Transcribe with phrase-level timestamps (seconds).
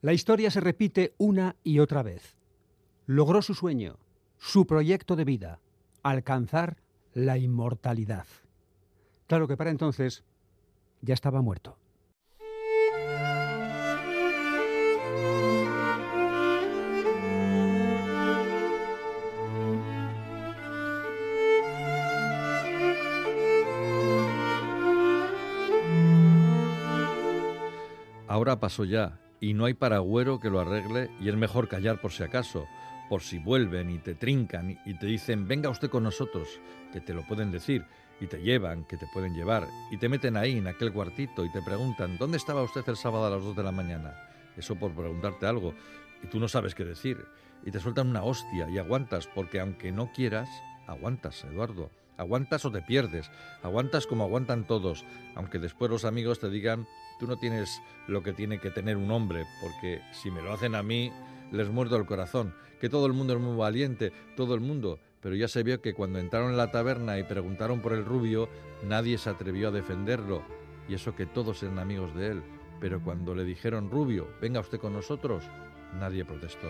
[0.00, 2.36] La historia se repite una y otra vez.
[3.06, 3.96] Logró su sueño,
[4.38, 5.60] su proyecto de vida,
[6.02, 6.76] alcanzar
[7.12, 8.26] la inmortalidad.
[9.26, 10.24] Claro que para entonces
[11.02, 11.76] ya estaba muerto.
[28.38, 32.12] Ahora pasó ya, y no hay paragüero que lo arregle, y es mejor callar por
[32.12, 32.68] si acaso,
[33.08, 36.46] por si vuelven y te trincan y te dicen, venga usted con nosotros,
[36.92, 37.84] que te lo pueden decir,
[38.20, 41.50] y te llevan, que te pueden llevar, y te meten ahí en aquel cuartito y
[41.50, 44.14] te preguntan, ¿dónde estaba usted el sábado a las 2 de la mañana?
[44.56, 45.74] Eso por preguntarte algo,
[46.22, 47.18] y tú no sabes qué decir,
[47.66, 50.48] y te sueltan una hostia y aguantas, porque aunque no quieras,
[50.86, 51.90] aguantas, Eduardo.
[52.16, 53.30] Aguantas o te pierdes,
[53.62, 55.04] aguantas como aguantan todos,
[55.36, 56.86] aunque después los amigos te digan
[57.18, 60.74] Tú no tienes lo que tiene que tener un hombre, porque si me lo hacen
[60.74, 61.12] a mí,
[61.50, 62.54] les muerdo el corazón.
[62.80, 65.00] Que todo el mundo es muy valiente, todo el mundo.
[65.20, 68.48] Pero ya se vio que cuando entraron en la taberna y preguntaron por el rubio,
[68.86, 70.42] nadie se atrevió a defenderlo.
[70.88, 72.42] Y eso que todos eran amigos de él.
[72.80, 75.44] Pero cuando le dijeron, rubio, venga usted con nosotros,
[75.98, 76.68] nadie protestó.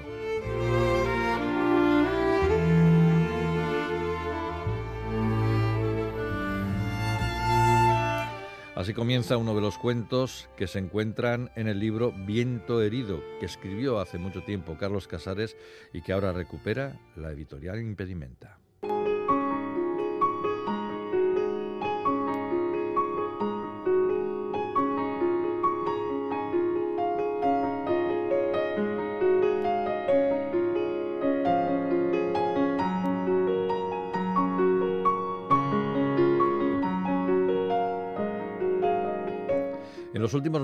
[8.78, 13.46] Así comienza uno de los cuentos que se encuentran en el libro Viento herido, que
[13.46, 15.56] escribió hace mucho tiempo Carlos Casares
[15.92, 18.60] y que ahora recupera la editorial Impedimenta.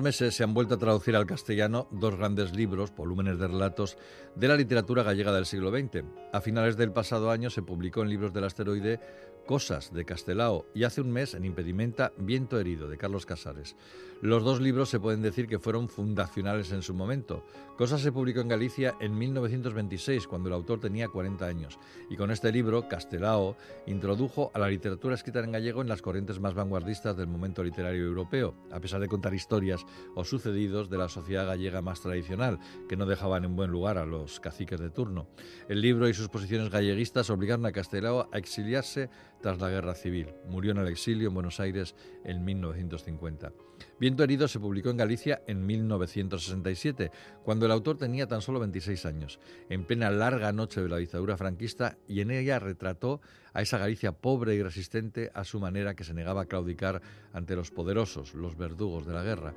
[0.04, 3.96] Meses se han vuelto a traducir al castellano dos grandes libros, volúmenes de relatos,
[4.36, 6.04] de la literatura gallega del siglo XX.
[6.32, 9.00] A finales del pasado año se publicó en Libros del Asteroide
[9.46, 13.76] Cosas de Castelao y hace un mes en Impedimenta Viento herido de Carlos Casares.
[14.22, 17.44] Los dos libros se pueden decir que fueron fundacionales en su momento.
[17.76, 21.78] Cosas se publicó en Galicia en 1926 cuando el autor tenía 40 años
[22.08, 23.54] y con este libro Castelao
[23.86, 28.06] introdujo a la literatura escrita en gallego en las corrientes más vanguardistas del momento literario
[28.06, 29.84] europeo, a pesar de contar historias
[30.14, 34.06] o sucedidos de la sociedad gallega más tradicional, que no dejaban en buen lugar a
[34.06, 35.26] los caciques de turno.
[35.68, 39.10] El libro y sus posiciones galleguistas obligaron a Castelao a exiliarse
[39.44, 40.28] tras la Guerra Civil.
[40.48, 41.94] Murió en el exilio en Buenos Aires
[42.24, 43.52] en 1950.
[44.00, 47.10] Viento herido se publicó en Galicia en 1967,
[47.42, 49.38] cuando el autor tenía tan solo 26 años,
[49.68, 53.20] en plena larga noche de la dictadura franquista, y en ella retrató
[53.52, 57.02] a esa Galicia pobre y resistente a su manera que se negaba a claudicar
[57.34, 59.52] ante los poderosos, los verdugos de la guerra.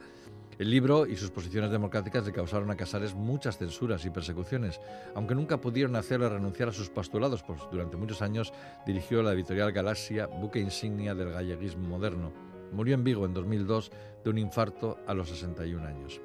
[0.59, 4.81] El libro y sus posiciones democráticas le causaron a Casares muchas censuras y persecuciones,
[5.13, 8.51] aunque nunca pudieron hacerle renunciar a sus postulados, pues durante muchos años
[8.83, 12.33] dirigió la editorial Galaxia, buque insignia del galleguismo moderno.
[12.71, 13.91] Murió en Vigo en 2002
[14.23, 16.19] de un infarto a los 61 años.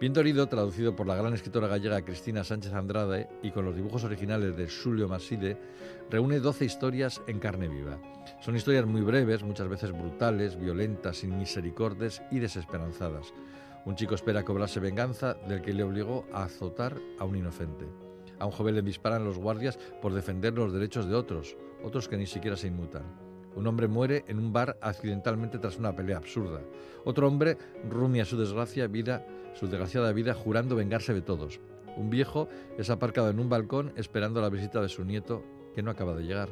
[0.00, 4.04] Viento herido, traducido por la gran escritora gallega Cristina Sánchez Andrade y con los dibujos
[4.04, 5.56] originales de Julio Maside,
[6.08, 7.98] reúne 12 historias en carne viva.
[8.40, 13.32] Son historias muy breves, muchas veces brutales, violentas, sin misericordias y desesperanzadas.
[13.84, 17.86] Un chico espera cobrarse venganza del que le obligó a azotar a un inocente.
[18.38, 22.16] A un joven le disparan los guardias por defender los derechos de otros, otros que
[22.16, 23.02] ni siquiera se inmutan.
[23.56, 26.60] Un hombre muere en un bar accidentalmente tras una pelea absurda.
[27.04, 31.60] Otro hombre rumia su desgracia vida, su desgraciada vida jurando vengarse de todos.
[31.96, 32.48] Un viejo
[32.78, 35.42] es aparcado en un balcón esperando la visita de su nieto
[35.74, 36.50] que no acaba de llegar.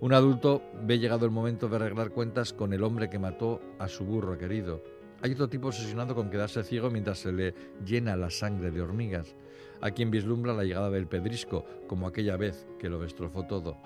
[0.00, 3.88] Un adulto ve llegado el momento de arreglar cuentas con el hombre que mató a
[3.88, 4.82] su burro querido.
[5.20, 7.54] Hay otro tipo obsesionado con quedarse ciego mientras se le
[7.84, 9.34] llena la sangre de hormigas.
[9.80, 13.78] Hay quien vislumbra la llegada del pedrisco, como aquella vez que lo destrozó todo.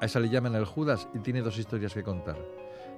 [0.00, 2.38] A esa le llaman el Judas y tiene dos historias que contar.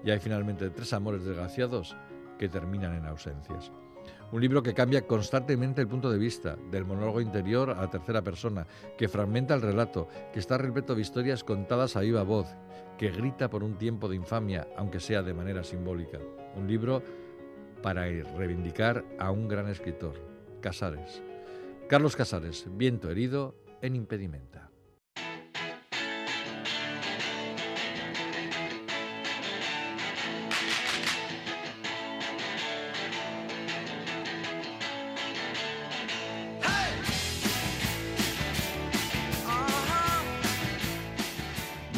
[0.05, 1.97] Y hay finalmente tres amores desgraciados
[2.39, 3.73] que terminan en ausencias.
[4.33, 8.23] Un libro que cambia constantemente el punto de vista, del monólogo interior a la tercera
[8.23, 8.67] persona,
[8.99, 12.49] que fragmenta el relato, que está repleto de historias contadas a viva voz,
[12.99, 16.19] que grita por un tiempo de infamia, aunque sea de manera simbólica.
[16.57, 17.03] Un libro
[17.83, 18.07] para
[18.39, 20.15] reivindicar a un gran escritor,
[20.61, 21.23] Casares.
[21.89, 24.72] Carlos Casares, Viento herido en impedimenta.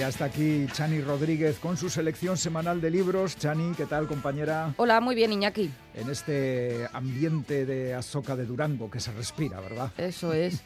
[0.04, 3.38] Ya está aquí Chani Rodríguez con su selección semanal de libros.
[3.38, 4.74] Chani, ¿qué tal, compañera?
[4.76, 5.70] Hola, muy bien, Iñaki.
[5.94, 9.90] En este ambiente de Azoka de Durango que se respira, ¿verdad?
[9.96, 10.62] Eso es.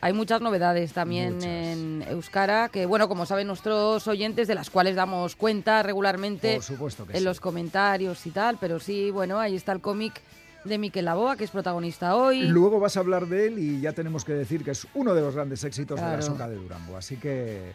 [0.00, 4.96] Hay muchas novedades también en Euskara, que bueno, como saben nuestros oyentes, de las cuales
[4.96, 7.24] damos cuenta regularmente Por supuesto que en sí.
[7.24, 10.20] los comentarios y tal, pero sí, bueno, ahí está el cómic
[10.64, 12.42] de Miquel Laboa, que es protagonista hoy.
[12.42, 15.20] Luego vas a hablar de él y ya tenemos que decir que es uno de
[15.20, 16.18] los grandes éxitos de la.
[16.18, 16.96] Azoka de Durango.
[16.96, 17.72] Así que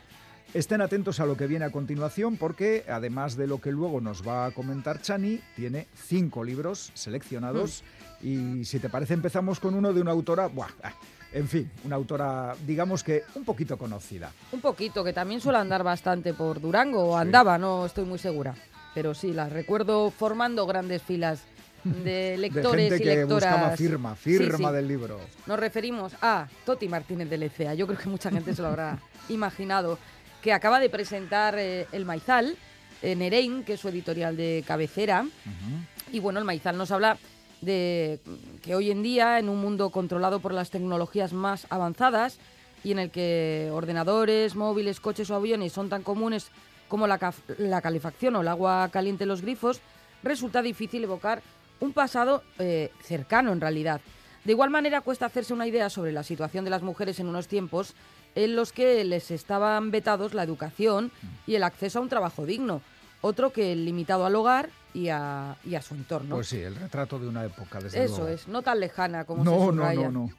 [0.55, 4.25] estén atentos a lo que viene a continuación porque además de lo que luego nos
[4.27, 7.83] va a comentar Chani, tiene cinco libros seleccionados
[8.21, 8.27] Mm.
[8.61, 10.93] y si te parece empezamos con uno de una autora, buah, ah,
[11.33, 14.31] en fin, una autora digamos que un poquito conocida.
[14.53, 17.21] Un poquito, que también suele andar bastante por Durango, o Sí.
[17.21, 18.55] andaba, no estoy muy segura.
[18.93, 21.41] Pero sí, las recuerdo formando grandes filas
[21.83, 23.51] de lectores de gente y que lectoras.
[23.51, 24.75] buscaba firma, Sí, firma sí.
[24.75, 25.19] del libro.
[25.45, 27.73] Nos referimos a Toti Martínez de Lecea.
[27.73, 28.97] Yo creo que mucha gente se lo habrá
[29.29, 29.99] imaginado.
[30.45, 32.55] Que acaba de presentar eh, El Maizal
[33.01, 35.25] en Erein, que es su editorial de cabecera.
[36.11, 37.17] Y bueno, El Maizal nos habla
[37.61, 38.19] de
[38.61, 42.37] que hoy en día, en un mundo controlado por las tecnologías más avanzadas
[42.83, 46.49] y en el que ordenadores, móviles, coches o aviones son tan comunes
[46.89, 49.81] como la, la calefacción o el agua caliente en los grifos,
[50.21, 51.41] resulta difícil evocar
[51.79, 53.99] un pasado eh, cercano en realidad.
[54.43, 57.47] De igual manera, cuesta hacerse una idea sobre la situación de las mujeres en unos
[57.47, 57.95] tiempos
[58.35, 61.11] en los que les estaban vetados la educación
[61.47, 62.81] y el acceso a un trabajo digno,
[63.21, 66.35] otro que limitado al hogar y a, y a su entorno.
[66.35, 68.27] Pues sí, el retrato de una época, desde Eso luego.
[68.29, 70.09] es, no tan lejana como se No, no, subraya.
[70.09, 70.29] no, no.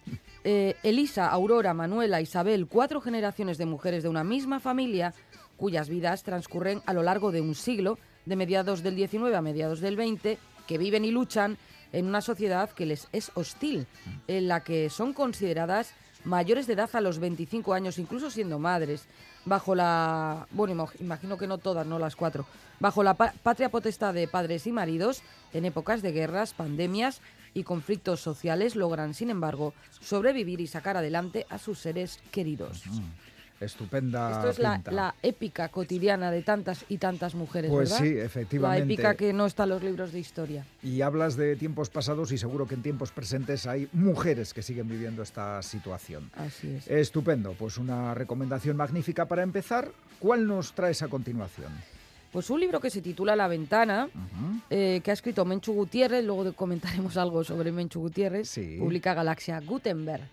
[0.44, 5.12] Eh, Elisa, Aurora, Manuela, Isabel, cuatro generaciones de mujeres de una misma familia
[5.56, 9.80] cuyas vidas transcurren a lo largo de un siglo, de mediados del 19 a mediados
[9.80, 11.56] del 20, que viven y luchan
[11.92, 13.86] en una sociedad que les es hostil,
[14.28, 15.92] en la que son consideradas
[16.26, 19.06] mayores de edad a los 25 años, incluso siendo madres,
[19.44, 20.46] bajo la...
[20.50, 22.44] Bueno, imag- imagino que no todas, no las cuatro.
[22.80, 25.22] Bajo la pa- patria potestad de padres y maridos,
[25.54, 27.20] en épocas de guerras, pandemias
[27.54, 32.82] y conflictos sociales, logran, sin embargo, sobrevivir y sacar adelante a sus seres queridos.
[33.60, 38.04] Estupenda Esto es la, la épica cotidiana de tantas y tantas mujeres, Pues ¿verdad?
[38.04, 38.84] sí, La efectivamente.
[38.84, 40.66] épica que no está en los libros de historia.
[40.82, 44.88] Y hablas de tiempos pasados y seguro que en tiempos presentes hay mujeres que siguen
[44.88, 46.30] viviendo esta situación.
[46.36, 46.86] Así es.
[46.88, 49.90] Estupendo, pues una recomendación magnífica para empezar.
[50.18, 51.72] ¿Cuál nos traes a continuación?
[52.32, 54.08] Pues un libro que se titula La ventana,
[54.68, 58.76] eh, que ha escrito Menchu Gutiérrez, luego comentaremos algo sobre Menchu Gutiérrez, Sí.
[58.78, 60.24] publica Galaxia Gutenberg.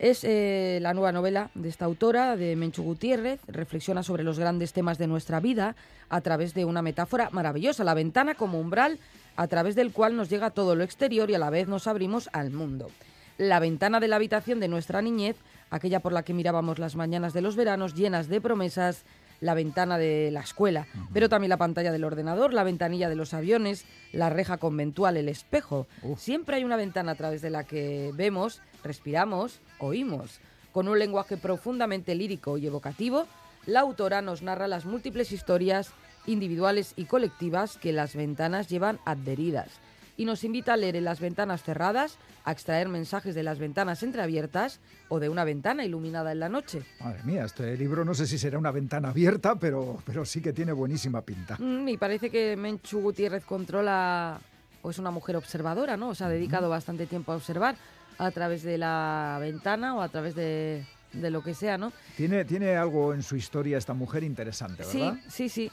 [0.00, 4.72] Es eh, la nueva novela de esta autora, de Menchu Gutiérrez, reflexiona sobre los grandes
[4.72, 5.76] temas de nuestra vida
[6.08, 8.98] a través de una metáfora maravillosa, la ventana como umbral
[9.36, 12.30] a través del cual nos llega todo lo exterior y a la vez nos abrimos
[12.32, 12.90] al mundo.
[13.36, 15.36] La ventana de la habitación de nuestra niñez,
[15.68, 19.04] aquella por la que mirábamos las mañanas de los veranos llenas de promesas,
[19.40, 23.34] la ventana de la escuela, pero también la pantalla del ordenador, la ventanilla de los
[23.34, 25.86] aviones, la reja conventual, el espejo.
[26.16, 30.40] Siempre hay una ventana a través de la que vemos, respiramos, oímos.
[30.72, 33.26] Con un lenguaje profundamente lírico y evocativo,
[33.66, 35.90] la autora nos narra las múltiples historias
[36.26, 39.80] individuales y colectivas que las ventanas llevan adheridas
[40.20, 44.02] y nos invita a leer en las ventanas cerradas, a extraer mensajes de las ventanas
[44.02, 46.82] entreabiertas o de una ventana iluminada en la noche.
[47.00, 50.52] Madre mía, este libro no sé si será una ventana abierta, pero, pero sí que
[50.52, 51.56] tiene buenísima pinta.
[51.58, 54.38] Mm, y parece que Menchu Gutiérrez controla,
[54.82, 56.10] o es una mujer observadora, ¿no?
[56.10, 57.76] O se ha dedicado bastante tiempo a observar
[58.26, 61.92] a través de la ventana o a través de, de lo que sea, ¿no?
[62.16, 65.18] Tiene, tiene algo en su historia esta mujer interesante, Sí, ¿verdad?
[65.28, 65.70] sí, sí.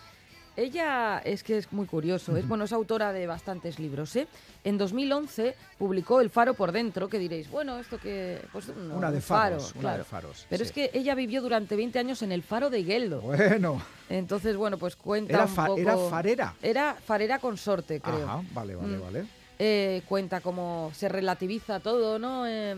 [0.56, 4.28] Ella es que es muy curioso, es bueno, es autora de bastantes libros, ¿eh?
[4.64, 9.12] En 2011 publicó El faro por dentro, que diréis, bueno, esto que pues no, Una
[9.12, 9.98] de faro, faros, una claro.
[10.00, 10.48] de faros.
[10.50, 10.68] Pero sí.
[10.70, 13.22] es que ella vivió durante 20 años en el faro de Higueldo.
[13.22, 16.56] Bueno, Entonces, bueno, pues cuenta era, un poco era farera.
[16.64, 18.26] Era farera consorte, creo.
[18.28, 19.02] Ajá, vale, vale, Mm.
[19.04, 19.26] vale.
[19.60, 22.46] Eh, cuenta cómo se relativiza todo, ¿no?
[22.48, 22.72] Eh,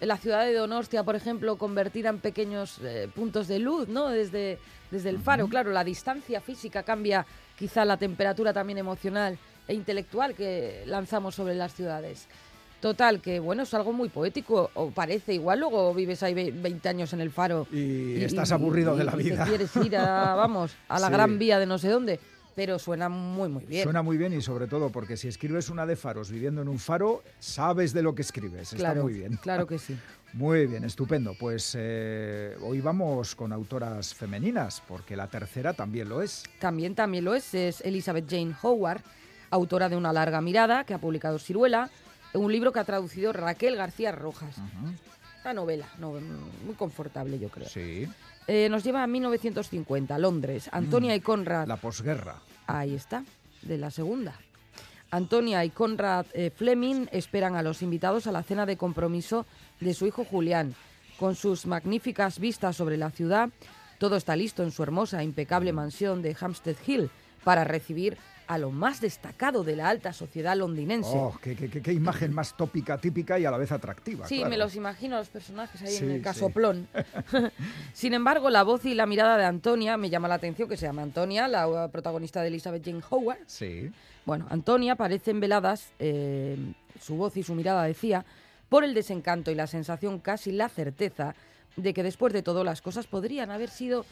[0.00, 4.08] en la ciudad de Donostia, por ejemplo, convertida en pequeños eh, puntos de luz, ¿no?
[4.08, 4.58] Desde,
[4.90, 7.24] desde el faro, claro, la distancia física cambia
[7.56, 9.38] quizá la temperatura también emocional
[9.68, 12.26] e intelectual que lanzamos sobre las ciudades.
[12.80, 16.86] Total, que bueno, es algo muy poético, o parece igual, luego vives ahí ve- 20
[16.88, 17.66] años en el faro.
[17.72, 19.44] Y estás aburrido de la vida.
[19.44, 21.12] te quieres ir a, vamos, a la Sí.
[21.12, 22.20] gran vía de no sé dónde,
[22.54, 23.84] pero suena muy, muy bien.
[23.84, 26.78] Suena muy bien y sobre todo porque si escribes una de faros viviendo en un
[26.78, 28.72] faro, sabes de lo que escribes.
[28.72, 29.36] Está claro, muy bien.
[29.42, 29.96] Claro que sí.
[30.34, 31.36] Muy bien, estupendo.
[31.38, 36.42] Pues eh, hoy vamos con autoras femeninas, porque la tercera también lo es.
[36.58, 39.00] También, también lo es, es Elizabeth Jane Howard,
[39.50, 41.88] autora de Una larga mirada, que ha publicado Ciruela,
[42.32, 44.56] un libro que ha traducido Raquel García Rojas.
[45.44, 47.68] Una novela, no, muy confortable yo creo.
[47.68, 48.08] Sí.
[48.46, 50.68] Eh, nos lleva a 1950, Londres.
[50.72, 51.66] Antonia y Conrad.
[51.66, 52.36] La posguerra.
[52.66, 53.24] Ahí está,
[53.62, 54.34] de la segunda.
[55.10, 59.46] Antonia y Conrad eh, Fleming esperan a los invitados a la cena de compromiso
[59.80, 60.74] de su hijo Julián.
[61.18, 63.50] Con sus magníficas vistas sobre la ciudad,
[63.98, 67.10] todo está listo en su hermosa, impecable mansión de Hampstead Hill
[67.44, 71.10] para recibir a lo más destacado de la alta sociedad londinense.
[71.14, 74.26] Oh, qué, qué- qué- qué imagen más tópica, típica y a la vez atractiva.
[74.26, 74.50] Sí, claro.
[74.50, 76.22] me los imagino los personajes ahí Sí, en el sí.
[76.24, 76.88] casoplón.
[77.92, 80.86] Sin embargo, la voz y la mirada de Antonia me llama la atención, que se
[80.86, 83.38] llama Antonia, la uh, protagonista de Elizabeth Jane Howard.
[83.46, 83.90] Sí.
[84.24, 86.56] Bueno, Antonia parecen veladas, eh,
[87.00, 88.24] su voz y su mirada decía,
[88.68, 91.34] por el desencanto y la sensación, casi la certeza,
[91.76, 94.06] de que después de todo las cosas podrían haber sido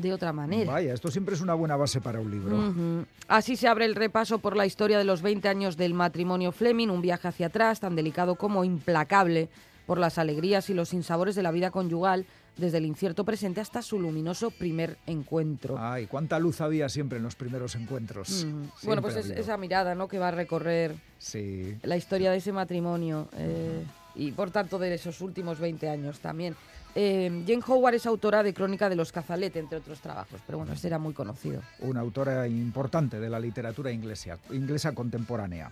[0.00, 0.72] de otra manera.
[0.72, 3.04] Vaya, esto siempre es una buena base para un libro.
[3.26, 6.88] Así se abre el repaso por la historia de los 20 años del matrimonio Fleming,
[6.88, 9.48] un viaje hacia atrás tan delicado como implacable
[9.86, 12.26] por las alegrías y los sinsabores de la vida conyugal,
[12.56, 15.76] desde el incierto presente hasta su luminoso primer encuentro.
[15.78, 18.46] Ay, cuánta luz había siempre en los primeros encuentros.
[18.82, 20.08] Bueno, pues es- esa mirada ¿no?
[20.08, 21.76] que va a recorrer Sí.
[21.82, 23.84] la historia de ese matrimonio eh,
[24.16, 26.54] y por tanto de esos últimos 20 años también.
[27.00, 30.72] Eh, Jane Howard es autora de Crónica de los Cazalet, entre otros trabajos, pero bueno,
[30.72, 31.62] este era muy conocido.
[31.78, 35.70] Una autora importante de la literatura inglesa, inglesa contemporánea.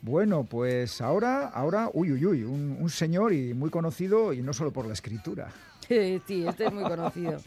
[0.00, 4.54] Bueno, pues ahora, ahora, uy, uy, uy, un, un señor y muy conocido y no
[4.54, 5.48] solo por la escritura.
[5.88, 7.38] Sí, este es muy conocido.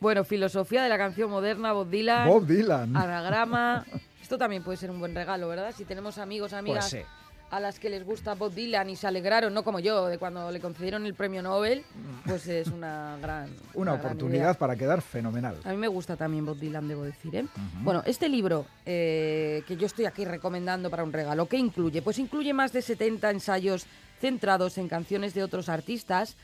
[0.00, 2.94] Bueno, filosofía de la canción moderna, Bob Dylan, Bob Dylan.
[2.96, 3.86] anagrama.
[4.20, 5.72] Esto también puede ser un buen regalo, ¿verdad?
[5.74, 7.08] Si tenemos amigos, amigas Pues sí.
[7.52, 10.50] A las que les gusta Bob Dylan y se alegraron, no como yo, de cuando
[10.50, 11.84] le concedieron el premio Nobel,
[12.24, 13.50] pues es una gran.
[13.74, 15.58] Una oportunidad para quedar fenomenal.
[15.64, 17.36] A mí me gusta también Bob Dylan, debo decir.
[17.36, 17.46] ¿eh?
[17.82, 22.00] Bueno, este libro eh, que yo estoy aquí recomendando para un regalo, ¿qué incluye?
[22.00, 23.84] Pues incluye más de 70 ensayos
[24.18, 26.36] centrados en canciones de otros artistas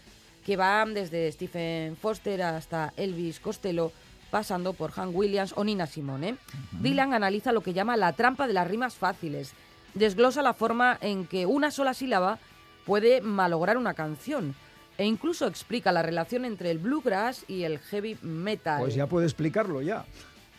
[0.45, 3.93] que van desde Stephen Foster hasta Elvis Costello,
[4.31, 6.37] pasando por Hank Williams o Nina Simone.
[6.83, 9.55] Dylan analiza lo que llama la trampa de las rimas fáciles.
[9.99, 12.39] Desglosa la forma en que una sola sílaba
[12.87, 14.55] puede malograr una canción.
[14.97, 18.81] E incluso explica la relación entre el bluegrass y el heavy metal.
[18.81, 20.05] Pues ya puede explicarlo ya.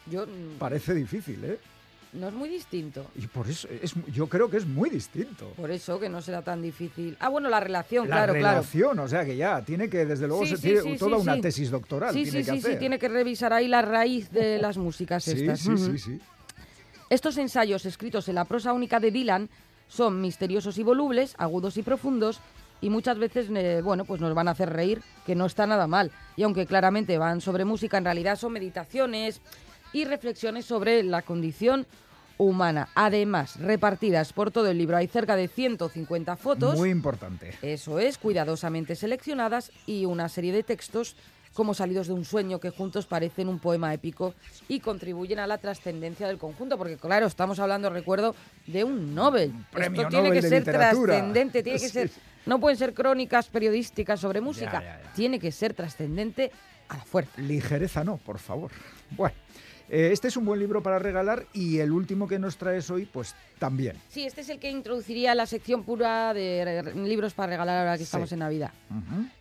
[0.10, 0.26] Yo,
[0.58, 1.60] Parece difícil, ¿eh?
[2.14, 3.06] no es muy distinto.
[3.16, 5.52] Y por eso, es, yo creo que es muy distinto.
[5.56, 7.16] Por eso que no será tan difícil.
[7.20, 8.48] Ah, bueno, la relación, La claro, claro.
[8.60, 11.18] relación, o sea que ya tiene que, desde luego, Sí, se sí, tiene sí, toda
[11.18, 12.14] sí, una tesis doctoral.
[12.14, 15.60] Sí, tiene sí, que sí, tiene que revisar ahí la raíz de las músicas estas.
[15.60, 16.20] sí, sí, sí.
[17.10, 19.50] Estos ensayos escritos en la prosa única de Dylan
[19.88, 22.40] son misteriosos y volubles, agudos y profundos,
[22.82, 25.88] y muchas veces, eh, bueno, pues nos van a hacer reír, que no está nada
[25.88, 26.12] mal.
[26.38, 29.42] Y aunque claramente van sobre música, en realidad son meditaciones
[29.92, 31.88] y reflexiones sobre la condición
[32.38, 32.90] humana.
[32.94, 36.78] Además, repartidas por todo el libro, hay cerca de 150 fotos.
[36.78, 37.58] Muy importante.
[37.64, 41.16] Eso es, cuidadosamente seleccionadas y una serie de textos
[41.54, 44.34] como salidos de un sueño que juntos parecen un poema épico
[44.68, 48.36] y contribuyen a la trascendencia del conjunto, porque claro, estamos hablando, recuerdo,
[48.68, 49.54] de un Nobel.
[49.72, 52.12] premio Esto tiene Nobel que ser trascendente, tiene que ser
[52.46, 55.14] no pueden ser crónicas periodísticas sobre música, ya, ya.
[55.14, 56.52] tiene que ser trascendente
[56.88, 57.40] a la fuerza.
[57.40, 58.72] Ligereza no, por favor.
[59.12, 59.36] Bueno,
[59.90, 63.36] este es un buen libro para regalar y el último que nos traes hoy, pues
[63.58, 63.96] también.
[64.10, 68.00] Sí, este es el que introduciría la sección pura de libros para regalar ahora que
[68.00, 68.04] Sí.
[68.06, 68.72] estamos en Navidad,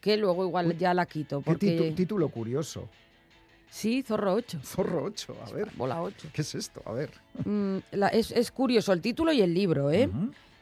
[0.00, 2.88] que luego igual ya la quito, ¿Qué porque titu- título curioso?
[3.70, 4.60] sí, Zorro 8.
[4.64, 5.68] Zorro 8, a ver.
[5.76, 6.28] Bola 8.
[6.32, 6.82] ¿Qué es esto?
[6.86, 7.10] A ver.
[7.44, 10.08] Mm, la- es, es curioso el título y el libro, ¿eh?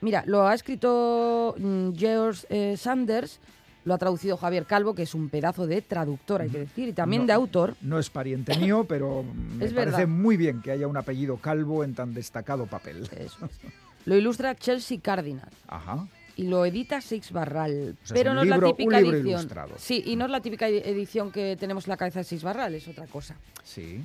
[0.00, 3.38] Mira, lo ha escrito mm, George eh, Sanders,
[3.86, 6.92] lo ha traducido Javier Calvo, que es un pedazo de traductor, hay que decir, y
[6.92, 7.26] también No.
[7.28, 7.74] de autor.
[7.80, 10.08] No es pariente mío, pero me Es parece verdad.
[10.08, 13.08] muy bien que haya un apellido calvo en tan destacado papel.
[13.16, 13.52] Eso es.
[14.04, 16.06] Lo ilustra Chelsea Cardinal Ajá.
[16.36, 19.26] y lo edita Six Barral, O sea, es pero no es la típica edición.
[19.28, 19.74] ilustrado.
[19.78, 22.42] Sí, y no es la típica edi- edición que tenemos en la cabeza de Six
[22.42, 23.36] Barral, es otra cosa.
[23.64, 24.04] Sí.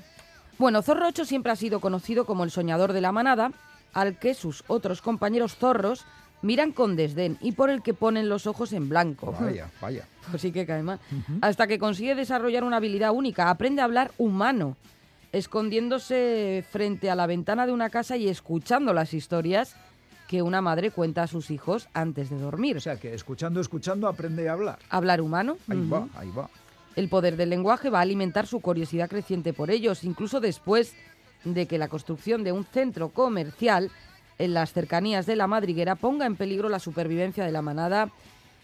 [0.59, 3.51] Bueno, Zorro 8 siempre ha sido conocido como el soñador de la manada,
[3.93, 6.05] al que sus otros compañeros zorros
[6.41, 9.35] miran con desdén y por el que ponen los ojos en blanco.
[9.39, 10.05] Vaya, vaya.
[10.29, 10.99] Pues sí que cae mal.
[11.41, 14.77] Hasta que consigue desarrollar una habilidad única, aprende a hablar humano,
[15.31, 19.75] escondiéndose frente a la ventana de una casa y escuchando las historias
[20.27, 22.77] que una madre cuenta a sus hijos antes de dormir.
[22.77, 24.79] O sea que escuchando, escuchando aprende a hablar.
[24.89, 25.57] hablar humano.
[25.67, 26.49] Ahí va, ahí va.
[26.95, 30.93] El poder del lenguaje va a alimentar su curiosidad creciente por ellos, incluso después
[31.43, 33.91] de que la construcción de un centro comercial
[34.41, 38.09] en las cercanías de la madriguera ponga en peligro la supervivencia de la manada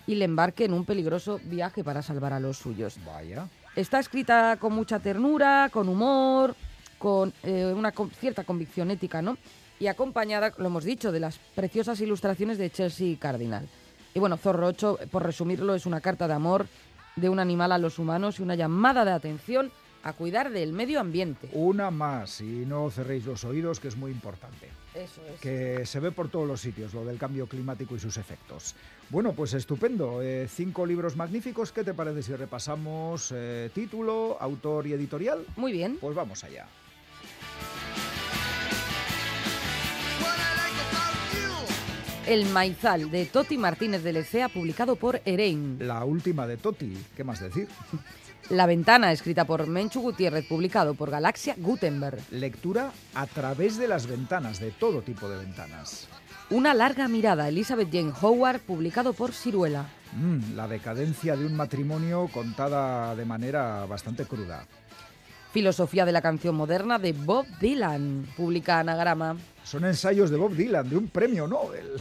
[0.08, 2.98] y le embarque en un peligroso viaje para salvar a los suyos.
[3.06, 3.48] Vaya.
[3.76, 6.56] Está escrita con mucha ternura, con humor,
[6.98, 9.38] con eh, una con- cierta convicción ética, ¿no?
[9.80, 13.68] Y acompañada, lo hemos dicho, de las preciosas ilustraciones de Chelsea Cardinal.
[14.16, 16.66] Y bueno, Zorro 8, por resumirlo, es una carta de amor
[17.16, 19.72] de un animal a los humanos y una llamada de atención
[20.08, 21.50] a cuidar del medio ambiente.
[21.52, 24.70] Una más, y no cerréis los oídos, que es muy importante.
[24.96, 25.42] Eso es.
[25.42, 28.74] Que se ve por todos los sitios, lo del cambio climático y sus efectos.
[29.10, 30.22] Bueno, pues estupendo.
[30.22, 31.74] Eh, cinco libros magníficos.
[31.74, 35.46] ¿Qué te parece si repasamos eh, título, autor y editorial?
[35.58, 35.98] Muy bien.
[36.00, 36.68] Pues vamos allá.
[42.26, 45.78] El Maizal de Toti Martínez de Lecea, publicado por Erein.
[45.80, 47.68] La última de Toti, ¿qué más decir?
[48.50, 52.18] La Ventana, escrita por Menchu Gutiérrez, publicado por Galaxia Gutenberg.
[52.32, 56.08] Lectura a través de las ventanas, de todo tipo de ventanas.
[56.50, 59.90] Una larga mirada, Elizabeth Jane Howard, publicado por Ciruela.
[60.14, 64.66] Mm, la decadencia de un matrimonio contada de manera bastante cruda.
[65.52, 69.36] Filosofía de la canción moderna de Bob Dylan, publica Anagrama.
[69.66, 72.00] Son ensayos de Bob Dylan, de un premio Nobel.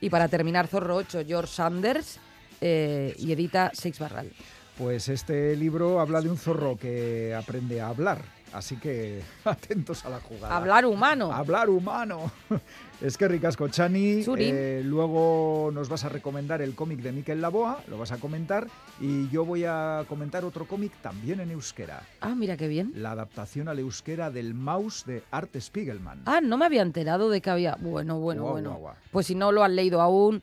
[0.00, 2.18] Y para terminar, Zorro 8, George Sanders,
[2.60, 4.32] eh, y edita Seix Barral.
[4.78, 8.22] Pues este libro habla de un zorro que aprende a hablar,
[8.54, 10.56] así que atentos a la jugada.
[10.56, 11.30] Hablar humano.
[11.32, 12.30] Hablar humano.
[13.02, 14.24] Es que ricasco, Chani.
[14.38, 18.68] Eh, luego nos vas a recomendar el cómic de Miquel Laboa, lo vas a comentar,
[19.00, 22.04] y yo voy a comentar otro cómic también en euskera.
[22.20, 22.92] Ah, mira qué bien.
[22.94, 26.22] La adaptación al euskera del Maus de Art Spiegelman.
[26.26, 27.74] Ah, no me había enterado de que había...
[27.80, 28.70] Bueno, bueno, Guau, bueno.
[28.70, 28.94] guau, guau.
[29.10, 30.40] Pues si no lo han leído aún,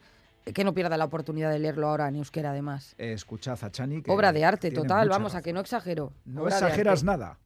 [0.54, 2.96] que no pierda la oportunidad de leerlo ahora en euskera además.
[2.98, 4.02] Eh, escuchad a Chani.
[4.02, 6.14] que Obra de arte, total, mucha vamos, a que no exagero.
[6.26, 7.38] No Obra exageras nada.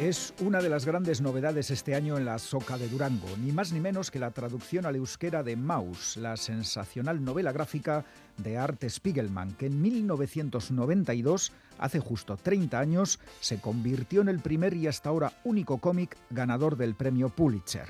[0.00, 3.72] Es una de las grandes novedades este año en la Soca de Durango, ni más
[3.72, 8.04] ni menos que la traducción al euskera de Maus, la sensacional novela gráfica
[8.36, 14.74] de Art Spiegelman, que en 1992, hace justo 30 años, se convirtió en el primer
[14.74, 17.88] y hasta ahora único cómic ganador del premio Pulitzer.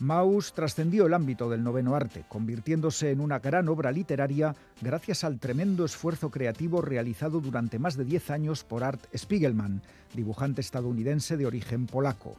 [0.00, 5.40] Maus trascendió el ámbito del noveno arte, convirtiéndose en una gran obra literaria gracias al
[5.40, 9.82] tremendo esfuerzo creativo realizado durante más de 10 años por Art Spiegelman,
[10.14, 12.36] dibujante estadounidense de origen polaco.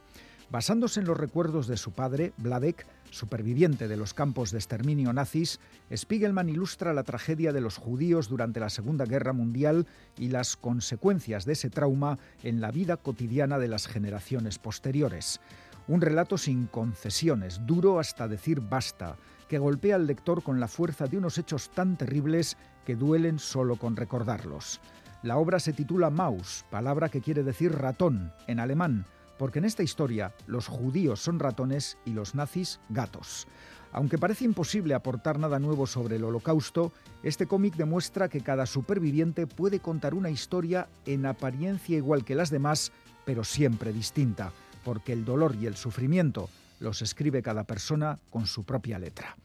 [0.50, 5.60] Basándose en los recuerdos de su padre, Vladek, superviviente de los campos de exterminio nazis,
[5.94, 11.44] Spiegelman ilustra la tragedia de los judíos durante la Segunda Guerra Mundial y las consecuencias
[11.44, 15.40] de ese trauma en la vida cotidiana de las generaciones posteriores.
[15.88, 19.16] Un relato sin concesiones, duro hasta decir basta,
[19.48, 23.76] que golpea al lector con la fuerza de unos hechos tan terribles que duelen solo
[23.76, 24.80] con recordarlos.
[25.22, 29.04] La obra se titula Maus, palabra que quiere decir ratón en alemán,
[29.40, 33.48] porque en esta historia los judíos son ratones y los nazis gatos.
[33.90, 39.46] Aunque parece imposible aportar nada nuevo sobre el holocausto, este cómic demuestra que cada superviviente
[39.46, 42.92] puede contar una historia en apariencia igual que las demás,
[43.24, 44.52] pero siempre distinta,
[44.84, 49.38] porque el dolor y el sufrimiento los escribe cada persona con su propia letra.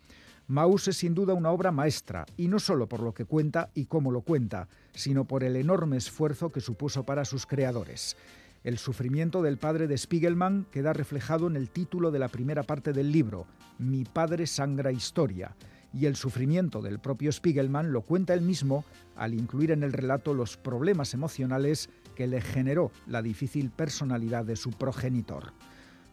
[0.48, 3.86] Maus es sin duda una obra maestra, y no solo por lo que cuenta y
[3.86, 8.18] cómo lo cuenta, sino por el enorme esfuerzo que supuso para sus creadores.
[8.66, 12.94] El sufrimiento del padre de Spiegelman queda reflejado en el título de la primera parte
[12.94, 13.46] del libro,
[13.78, 15.56] Mi padre sangra historia,
[15.94, 18.84] y el sufrimiento del propio Spiegelman lo cuenta él mismo
[19.16, 24.56] al incluir en el relato los problemas emocionales que le generó la difícil personalidad de
[24.56, 25.54] su progenitor.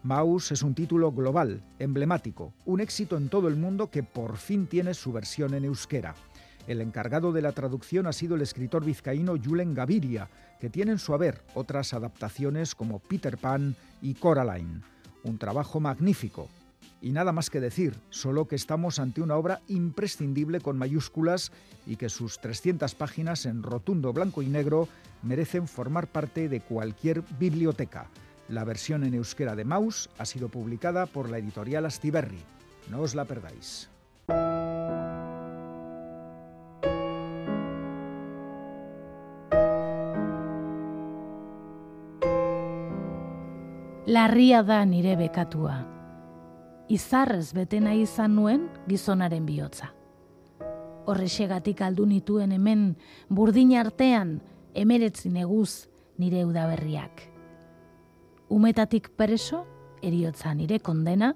[0.03, 4.67] Maus es un título global, emblemático, un éxito en todo el mundo que por fin
[4.67, 6.13] tiene su versión en euskera.
[6.67, 10.99] El encargado de la traducción ha sido el escritor vizcaíno Julen Gaviria, que tiene en
[10.99, 14.81] su haber otras adaptaciones como Peter Pan y Coraline.
[15.23, 16.47] Un trabajo magnífico.
[17.01, 21.51] Y nada más que decir, solo que estamos ante una obra imprescindible con mayúsculas
[21.85, 24.87] y que sus 300 páginas en rotundo blanco y negro
[25.21, 28.07] merecen formar parte de cualquier biblioteca.
[28.47, 32.39] La versión en euskera de Maus ha sido publicada por la editorial Astiberri.
[32.89, 33.89] No os la perdáis.
[44.05, 45.77] Larria da nire bekatua.
[46.91, 49.93] Izarrez bete nahi izan nuen gizonaren bihotza.
[51.07, 52.81] Horrexegatik aldu nituen hemen
[53.29, 54.41] burdin artean
[54.75, 55.87] emeretzi neguz
[56.19, 57.23] nire udaberriak.
[58.51, 59.63] Umetatik preso,
[60.03, 61.31] eriotza nire kondena,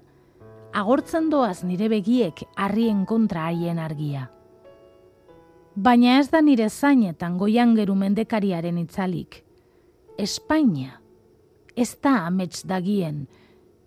[0.76, 4.28] agortzen doaz nire begiek harrien kontra haien argia.
[5.74, 9.40] Baina ez da nire zainetan goian geru mendekariaren itzalik.
[10.18, 10.98] Espainia,
[11.78, 13.26] ez da amets dagien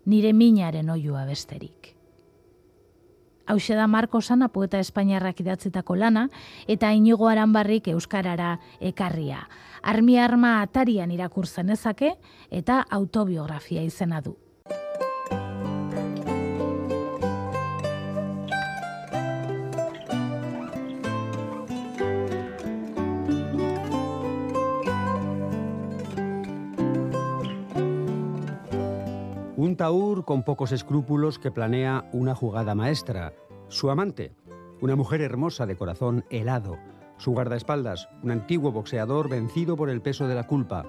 [0.08, 1.92] nire minaren oioa besterik.
[3.46, 6.28] Hau da Marko Sana poeta espainiarrak idatzitako lana,
[6.66, 9.48] eta inigo aranbarrik euskarara ekarria.
[9.82, 12.14] Armi arma atarian irakurtzen ezake,
[12.50, 14.36] eta autobiografia izena du.
[29.72, 33.32] Un taur con pocos escrúpulos que planea una jugada maestra.
[33.68, 34.34] Su amante,
[34.82, 36.76] una mujer hermosa de corazón helado.
[37.16, 40.84] Su guardaespaldas, un antiguo boxeador vencido por el peso de la culpa.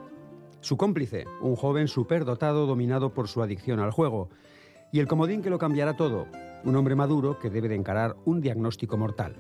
[0.60, 4.28] Su cómplice, un joven superdotado dominado por su adicción al juego.
[4.92, 6.28] Y el comodín que lo cambiará todo,
[6.66, 9.38] un hombre maduro que debe de encarar un diagnóstico mortal.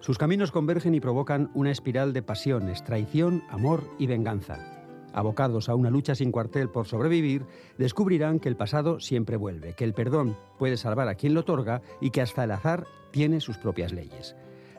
[0.00, 4.83] Sus caminos convergen y provocan una espiral de pasiones, traición, amor y venganza
[5.14, 7.46] abocados a una lucha sin cuartel por sobrevivir,
[7.78, 11.80] descubrirán que el pasado siempre vuelve, que el perdón puede salvar a quien lo otorga
[12.00, 14.36] y que hasta el azar tiene sus propias leyes.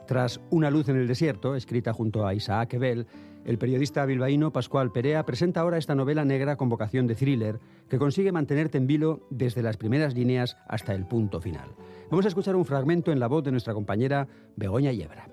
[0.07, 3.07] Tras Una luz en el desierto, escrita junto a Isaac Ebel,
[3.43, 7.99] el periodista bilbaíno Pascual Perea presenta ahora esta novela negra con vocación de thriller que
[7.99, 11.69] consigue mantenerte en vilo desde las primeras líneas hasta el punto final.
[12.09, 15.27] Vamos a escuchar un fragmento en la voz de nuestra compañera Begoña Yebra.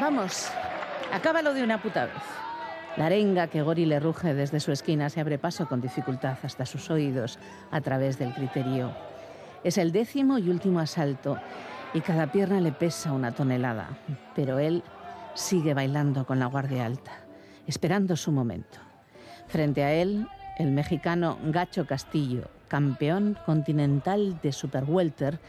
[0.00, 0.50] Vamos,
[1.12, 2.22] Acábalo de una puta vez.
[2.98, 6.66] La arenga que Gori le ruge desde su esquina se abre paso con dificultad hasta
[6.66, 7.38] sus oídos
[7.70, 8.92] a través del criterio.
[9.64, 11.38] Es el décimo y último asalto
[11.94, 13.88] y cada pierna le pesa una tonelada,
[14.34, 14.82] pero él
[15.32, 17.12] sigue bailando con la guardia alta,
[17.66, 18.78] esperando su momento.
[19.46, 25.40] Frente a él, el mexicano Gacho Castillo, campeón continental de Super Welter,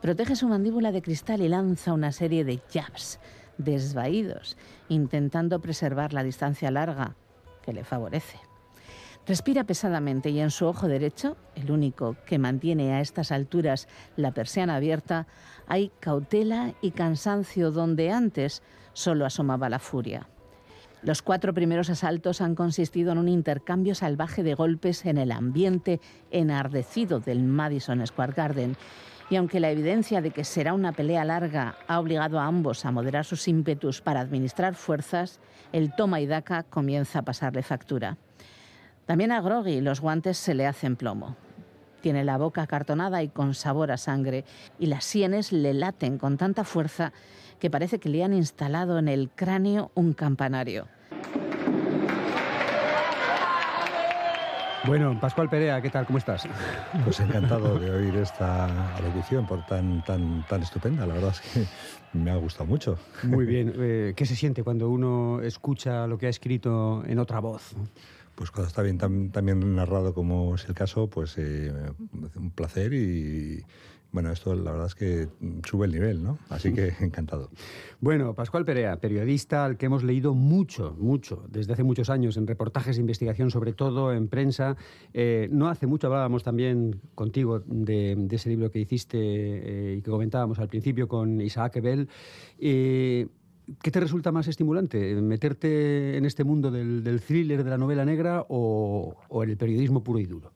[0.00, 3.20] protege su mandíbula de cristal y lanza una serie de jabs
[3.58, 4.56] desvaídos,
[4.88, 7.14] intentando preservar la distancia larga
[7.62, 8.38] que le favorece.
[9.26, 13.86] Respira pesadamente y en su ojo derecho, el único que mantiene a estas alturas
[14.16, 15.28] la persiana abierta,
[15.68, 18.62] hay cautela y cansancio donde antes
[18.94, 20.26] solo asomaba la furia.
[21.02, 26.00] Los cuatro primeros asaltos han consistido en un intercambio salvaje de golpes en el ambiente
[26.30, 28.76] enardecido del Madison Square Garden
[29.32, 32.90] y aunque la evidencia de que será una pelea larga ha obligado a ambos a
[32.90, 35.40] moderar sus ímpetus para administrar fuerzas,
[35.72, 38.18] el toma y daca comienza a pasarle factura.
[39.06, 41.34] También a Groggy los guantes se le hacen plomo.
[42.02, 44.44] Tiene la boca acartonada y con sabor a sangre,
[44.78, 47.14] y las sienes le laten con tanta fuerza
[47.58, 50.88] que parece que le han instalado en el cráneo un campanario.
[54.84, 56.04] Bueno, Pascual Perea, ¿qué tal?
[56.06, 56.48] ¿Cómo estás?
[57.04, 61.06] Pues encantado de oír esta alocución por tan, tan, tan estupenda.
[61.06, 61.66] La verdad es que
[62.18, 62.98] me ha gustado mucho.
[63.22, 63.72] Muy bien.
[63.76, 67.74] Eh, ¿Qué se siente cuando uno escucha lo que ha escrito en otra voz?
[68.34, 71.72] Pues cuando está bien tan, bien narrado como es el caso, pues eh,
[72.34, 73.64] un placer y,
[74.12, 75.28] bueno, esto la verdad es que
[75.66, 76.38] sube el nivel, ¿no?
[76.50, 77.50] Así que encantado.
[78.00, 82.46] Bueno, Pascual Perea, periodista al que hemos leído mucho, mucho, desde hace muchos años, en
[82.46, 84.76] reportajes de investigación, sobre todo en prensa.
[85.14, 90.10] Eh, no hace mucho hablábamos también contigo de, ese libro que hiciste eh, y que
[90.10, 92.08] comentábamos al principio con Isaac Ebel.
[92.58, 93.28] Eh,
[93.80, 95.14] ¿Qué te resulta más estimulante?
[95.22, 100.04] ¿Meterte en este mundo del, thriller, de la novela negra o, o en el periodismo
[100.04, 100.52] puro y duro?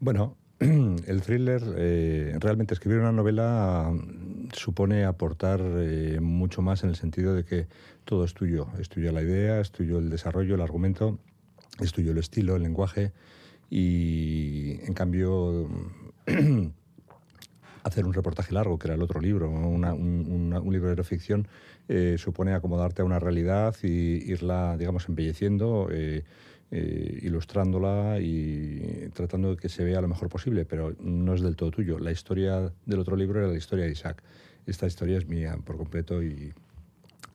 [0.00, 6.90] Bueno, el thriller, eh, realmente escribir una novela mm, supone aportar eh, mucho más en
[6.90, 7.68] el sentido de que
[8.04, 8.66] todo es tuyo.
[8.80, 11.18] Es tuyo la idea, es tuyo el desarrollo, el argumento,
[11.78, 13.12] es tuyo el estilo, el lenguaje.
[13.70, 15.68] Y en cambio,
[17.84, 21.46] hacer un reportaje largo, que era el otro libro, un, libro de ficción,
[21.88, 25.88] eh, supone acomodarte a una realidad y irla, digamos, embelleciendo.
[26.70, 31.70] Ilustrándola y tratando de que se vea lo mejor posible, pero no es del todo
[31.70, 31.98] tuyo.
[31.98, 34.22] La historia del otro libro era la historia de Isaac.
[34.66, 36.52] Esta historia es mía por completo y,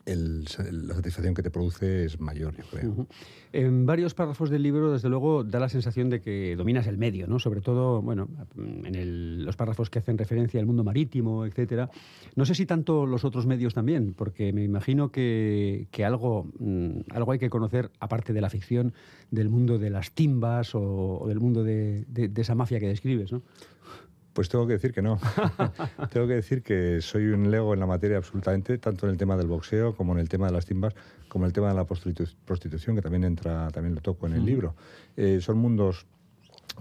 [0.05, 3.07] la satisfacción que te produce es mayor, yo creo.
[3.53, 7.27] En varios párrafos del libro, desde luego, da la sensación de que dominas el medio,
[7.27, 7.39] ¿no?
[7.39, 11.89] Sobre todo, bueno, en los párrafos que hacen referencia al mundo marítimo, etcétera.
[12.35, 17.31] No sé si tanto los otros medios también, porque me imagino que, algo, mm, algo
[17.31, 18.93] hay que conocer, aparte de la ficción,
[19.31, 23.41] del mundo de las timbas o, del mundo de, de esa mafia que describes, ¿no?
[24.33, 25.19] Pues tengo que decir que no.
[26.11, 29.37] tengo que decir que soy un lego en la materia absolutamente, tanto en el tema
[29.37, 30.95] del boxeo como en el tema de las timbas,
[31.27, 34.45] como en el tema de la prostitución, que también entra, también lo toco en el
[34.45, 34.75] libro.
[35.15, 36.07] Eh, son mundos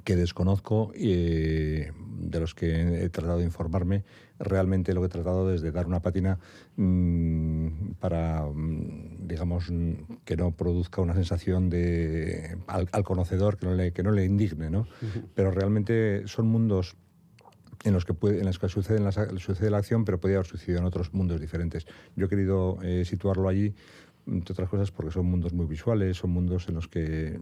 [0.04, 4.04] que desconozco y de los que he tratado de informarme.
[4.38, 6.38] Realmente lo que he tratado es de dar una pátina
[6.76, 9.70] mm, para, mm, digamos,
[10.24, 14.70] que no produzca una sensación de al, conocedor que no le, que no le indigne,
[14.70, 14.86] ¿no?
[15.34, 16.96] Pero realmente son mundos
[17.84, 20.46] en los que, puede, en los que sucede, la, sucede la acción, pero podría haber
[20.46, 21.86] sucedido en otros mundos diferentes.
[22.16, 23.74] Yo he querido eh, situarlo allí
[24.26, 27.38] entre otras cosas porque son mundos muy visuales, son mundos en los que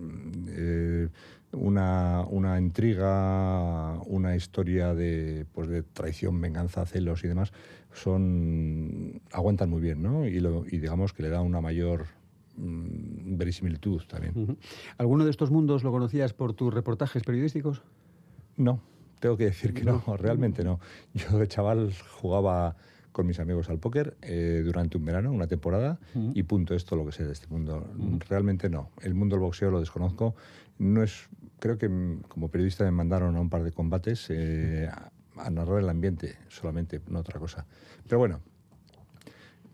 [0.48, 1.08] eh,
[1.52, 7.52] una, una, intriga, una historia de, pues de traición, venganza, celos y demás,
[7.92, 10.26] son aguantan muy bien, ¿no?
[10.26, 12.06] Y, lo, y digamos que le da una mayor
[12.56, 14.56] mm, verisimilitud también.
[14.96, 17.82] ¿Alguno de estos mundos lo conocías por tus reportajes periodísticos?
[18.56, 18.80] No,
[19.20, 20.80] tengo que decir que no, realmente no.
[21.14, 22.76] Yo de chaval jugaba
[23.12, 27.04] con mis amigos al póker eh, durante un verano, una temporada, y punto, esto lo
[27.06, 27.86] que sé de este mundo.
[28.28, 28.90] Realmente no.
[29.02, 30.34] El mundo del boxeo lo desconozco.
[30.78, 31.28] No es,
[31.58, 31.88] creo que
[32.28, 34.88] como periodista me mandaron a un par de combates eh,
[35.36, 37.66] a narrar el ambiente solamente, no otra cosa.
[38.04, 38.40] Pero bueno,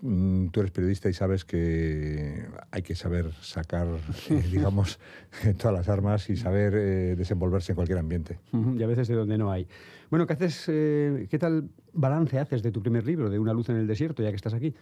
[0.00, 3.86] tú eres periodista y sabes que hay que saber sacar,
[4.30, 4.98] eh, digamos,
[5.58, 8.38] todas las armas y saber eh, desenvolverse en cualquier ambiente.
[8.52, 9.66] y a veces de donde no hay.
[10.10, 13.68] Bueno, ¿qué, haces, eh, ¿qué tal balance haces de tu primer libro, de Una luz
[13.70, 14.74] en el desierto, ya que estás aquí?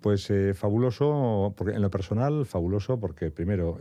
[0.00, 3.78] Pues fabuloso, porque en lo personal, fabuloso, porque primero,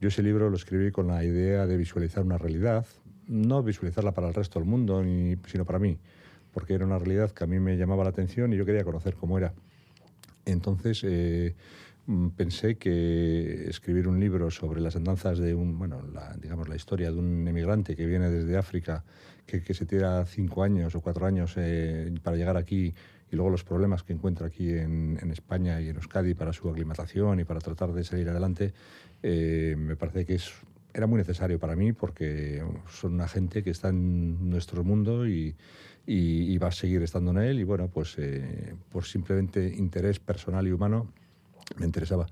[0.00, 2.86] yo ese libro lo escribí con la idea de visualizar una realidad,
[3.26, 5.98] no visualizarla para el resto del mundo, ni, sino para mí
[6.56, 9.14] porque era una realidad que a mí me llamaba la atención y yo quería conocer
[9.14, 9.52] cómo era.
[10.46, 11.54] Entonces eh,
[12.06, 16.76] mm, pensé que escribir un libro sobre las andanzas de un, bueno, la, digamos la
[16.76, 19.04] historia de un emigrante que viene desde África,
[19.44, 22.94] que, se tira cinco años o cuatro años eh, para llegar aquí
[23.30, 27.38] y luego los problemas que encuentra aquí en, España y en Euskadi para su aclimatación
[27.38, 28.72] y para tratar de salir adelante,
[29.22, 30.54] eh, me parece que es,
[30.96, 35.54] era muy necesario para mí porque son una gente que está en nuestro mundo y
[36.06, 40.66] y, va a seguir estando en él y bueno, pues eh, por simplemente interés personal
[40.66, 41.08] y humano
[41.78, 42.26] me interesaba.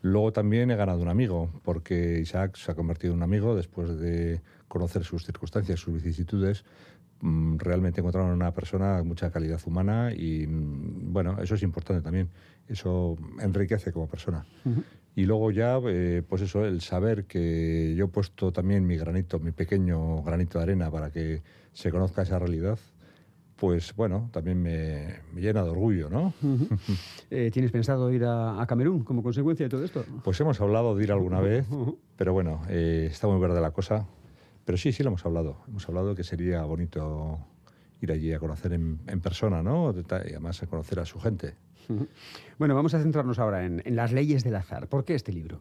[0.00, 3.98] Luego también he ganado un amigo, porque Isaac se ha convertido en un amigo después
[3.98, 6.64] de conocer sus circunstancias, sus vicisitudes.
[7.20, 12.00] Mm, realmente encontraron una persona de mucha calidad humana y mm, bueno, eso es importante
[12.00, 12.30] también.
[12.66, 14.46] Eso enriquece como persona.
[15.18, 19.40] Y luego ya, eh, pues eso, el saber que yo he puesto también mi granito,
[19.40, 22.78] mi pequeño granito de arena para que se conozca esa realidad,
[23.56, 26.34] pues bueno, también me, llena de orgullo, ¿no?
[27.30, 30.04] Eh, ¿Tienes pensado ir a, Camerún como consecuencia de todo esto?
[30.22, 31.66] Pues hemos hablado de ir alguna vez,
[32.14, 34.06] pero bueno, eh, está muy verde la cosa.
[34.64, 35.62] Pero sí, sí lo hemos hablado.
[35.66, 37.40] Hemos hablado que sería bonito
[38.00, 39.92] ir allí a conocer en, persona, ¿no?
[39.92, 41.56] Y además a conocer a su gente.
[42.58, 44.88] Bueno, vamos a centrarnos ahora en, las leyes del azar.
[44.88, 45.60] ¿Por qué este libro?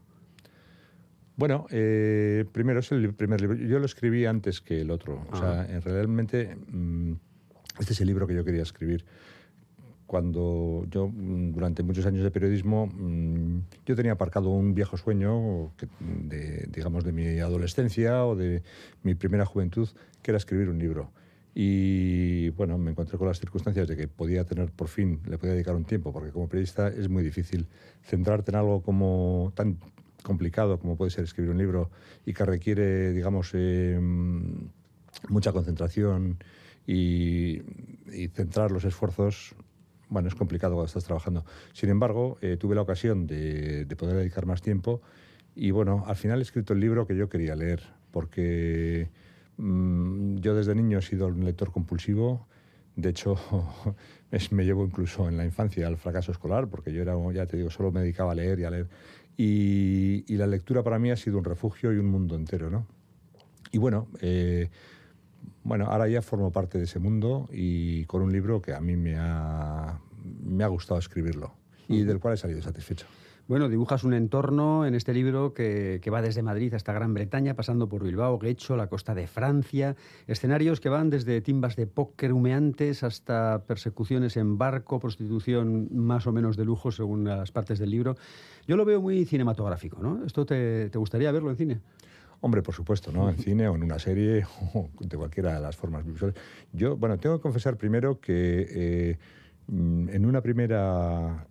[1.35, 3.55] Bueno, eh, primero es el primer libro.
[3.57, 5.25] Yo lo escribí antes que el otro.
[5.31, 6.55] O sea, realmente...
[6.55, 7.13] Mm,
[7.79, 9.05] este es el libro que yo quería escribir.
[10.05, 15.73] Cuando yo, mm, durante muchos años de periodismo, mm, yo tenía aparcado un viejo sueño,
[15.99, 18.63] de, digamos, de mi adolescencia o de
[19.03, 19.89] mi primera juventud,
[20.21, 21.11] que era escribir un libro.
[21.59, 25.53] Y bueno, me encontré con las circunstancias de que podía tener por fin, le podía
[25.55, 27.65] dedicar un tiempo, porque como periodista es muy difícil
[28.03, 29.79] centrarte en algo como tan
[30.21, 31.89] complicado como puede ser escribir un libro
[32.27, 33.99] y que requiere, digamos, eh,
[35.29, 36.37] mucha concentración
[36.85, 37.63] y,
[38.35, 39.55] centrar los esfuerzos
[40.09, 41.43] bueno, es complicado cuando estás trabajando.
[41.73, 45.01] Sin embargo, eh, tuve la ocasión de, poder dedicar más tiempo
[45.55, 49.09] y bueno, al final he escrito el libro que yo quería leer, porque
[49.57, 52.47] yo desde niño he sido un lector compulsivo.
[52.95, 53.35] De hecho,
[54.51, 57.69] me llevo incluso en la infancia al fracaso escolar, porque yo era, ya te digo,
[57.69, 58.87] solo me dedicaba a leer y a leer.
[59.37, 62.87] Y, y la lectura para mí ha sido un refugio y un mundo entero, ¿no?
[63.71, 64.69] Y bueno, eh,
[65.63, 68.95] bueno, ahora ya formo parte de ese mundo y con un libro que a mí
[68.95, 69.99] me ha,
[70.43, 71.53] me ha gustado escribirlo
[71.87, 73.05] y del cual he salido satisfecho.
[73.47, 77.87] Bueno, dibujas un entorno en este libro que, va desde Madrid hasta Gran Bretaña, pasando
[77.87, 79.95] por Bilbao, Guecho, la costa de Francia,
[80.27, 86.33] escenarios que van desde timbas de póker humeantes hasta persecuciones en barco, prostitución más o
[86.33, 88.17] menos de lujo según las partes del libro.
[88.67, 90.25] Yo lo veo muy cinematográfico, ¿no?
[90.25, 91.79] ¿Esto te, te gustaría verlo en cine?
[92.41, 93.29] Hombre, por supuesto, ¿no?
[93.29, 96.35] En cine o en una serie o de cualquiera de las formas visuales.
[96.73, 99.17] Yo, bueno, tengo que confesar primero que eh,
[99.69, 101.45] en una primera,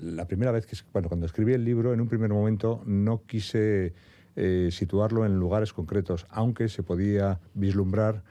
[0.00, 3.94] la primera vez que, bueno, cuando escribí el libro, en un primer momento no quise
[4.36, 8.22] eh, situarlo en lugares concretos, aunque se podía vislumbrar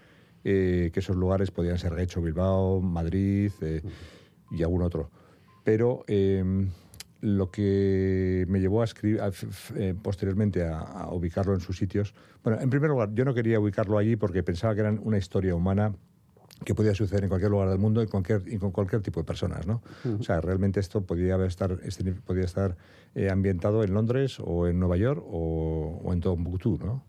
[0.44, 3.52] eh, que esos lugares podían ser Guecho, Bilbao, Madrid
[4.52, 5.10] y algún otro.
[5.64, 6.04] Pero
[7.22, 9.22] lo que me llevó a escribir
[9.76, 12.14] eh, posteriormente a, ubicarlo en sus sitios.
[12.44, 15.56] Bueno, en primer lugar, yo no quería ubicarlo allí porque pensaba que era una historia
[15.56, 15.94] humana
[16.64, 19.26] que podía suceder en cualquier lugar del mundo y, cualquier, y con cualquier tipo de
[19.26, 19.82] personas, ¿no?
[20.20, 22.78] O sea, realmente esto podía estar, este, podía estar
[23.16, 27.04] eh, ambientado en Londres o en Nueva York o, o en Tombuctú, ¿no?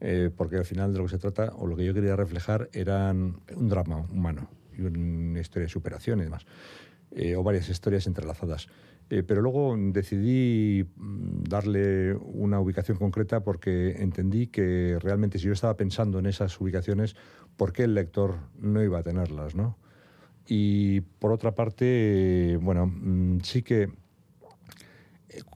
[0.00, 2.68] Eh, porque al final de lo que se trata, o lo que yo quería reflejar,
[2.72, 6.44] eran un drama humano y una historia de superación y demás,
[7.16, 8.68] eh, o varias historias entrelazadas.
[9.08, 15.52] Eh, pero luego decidí mm, darle una ubicación concreta porque entendí que realmente si yo
[15.52, 17.16] estaba pensando en esas ubicaciones,
[17.56, 19.54] ¿por qué el lector no iba a tenerlas?
[19.54, 19.78] ¿no?
[20.46, 23.88] Y por otra parte, bueno, mm, sí que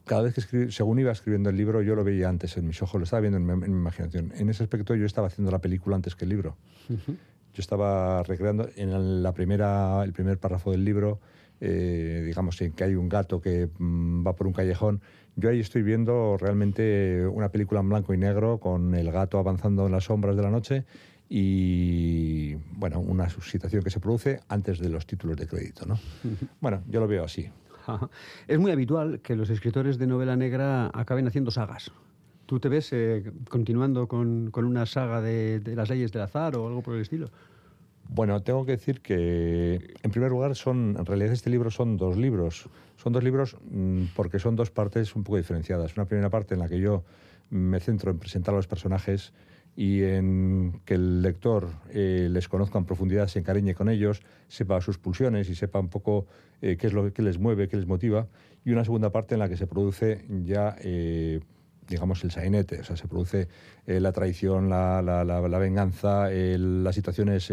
[0.05, 2.99] cada vez que según iba escribiendo el libro, yo lo veía antes en mis ojos,
[2.99, 4.33] lo estaba viendo en mi, imaginación.
[4.35, 6.57] En ese aspecto yo estaba haciendo la película antes que el libro.
[6.89, 11.19] Yo estaba recreando en la primera, el primer párrafo del libro,
[11.61, 15.01] eh, digamos, en que hay un gato que mm, va por un callejón.
[15.35, 19.85] Yo ahí estoy viendo realmente una película en blanco y negro con el gato avanzando
[19.85, 20.83] en las sombras de la noche
[21.29, 25.97] y, bueno, una situación que se produce antes de los títulos de crédito, ¿no?
[26.59, 27.49] Bueno, yo lo veo así.
[28.47, 31.91] Es muy habitual que los escritores de novela negra acaben haciendo sagas.
[32.45, 36.81] ¿Tú te ves eh, continuando con, una saga de, las leyes del azar o algo
[36.81, 37.29] por el estilo?
[38.13, 42.17] Bueno, tengo que decir que, en primer lugar, son, en realidad este libro son dos
[42.17, 42.67] libros.
[42.97, 45.95] Son dos libros mm, porque son dos partes un poco diferenciadas.
[45.95, 47.05] Una primera parte en la que yo
[47.49, 49.31] me centro en presentar a los personajes
[49.77, 54.81] y en que el lector eh, les conozca en profundidad, se encariñe con ellos, sepa
[54.81, 56.27] sus pulsiones y sepa un poco
[56.61, 58.27] eh, qué es lo que les mueve, qué les motiva.
[58.65, 61.39] Y una segunda parte en la que se produce ya, eh,
[61.87, 63.47] digamos, el sainete, o sea, se produce
[63.85, 67.51] la traición, la, la, la, venganza, las situaciones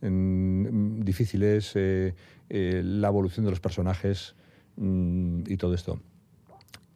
[0.00, 1.72] difíciles,
[2.48, 4.34] la evolución de los personajes
[4.76, 6.00] mm, y todo esto.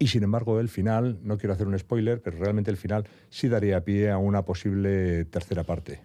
[0.01, 3.49] Y sin embargo, el final, no quiero hacer un spoiler, pero realmente el final sí
[3.49, 6.01] daría pie a una posible tercera parte.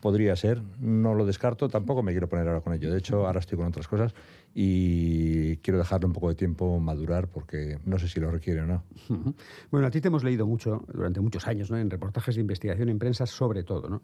[0.00, 2.90] Podría ser, no lo descarto, tampoco me quiero poner ahora con ello.
[2.90, 4.14] De hecho, ahora estoy con otras cosas
[4.54, 8.66] y quiero dejarle un poco de tiempo madurar porque no sé si lo requiere o
[8.66, 8.84] no.
[9.70, 11.78] Bueno, a ti te hemos leído mucho durante muchos años, ¿no?
[11.78, 13.88] en reportajes de investigación, en prensa, sobre todo.
[13.88, 14.02] ¿no?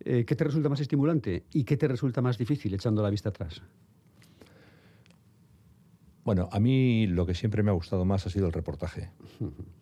[0.00, 3.30] Eh, ¿Qué te resulta más estimulante y qué te resulta más difícil echando la vista
[3.30, 3.62] atrás?
[6.24, 9.10] Bueno, a mí lo que siempre me ha gustado más ha sido el reportaje.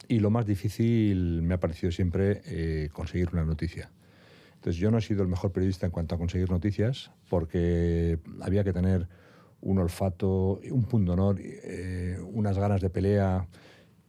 [0.09, 3.90] Y lo más difícil me ha parecido siempre eh, conseguir una noticia.
[4.57, 8.62] Entonces yo no he sido el mejor periodista en cuanto a conseguir noticias porque había
[8.62, 9.09] que tener
[9.64, 13.46] un olfato, un punto honor, eh, unas ganas de pelea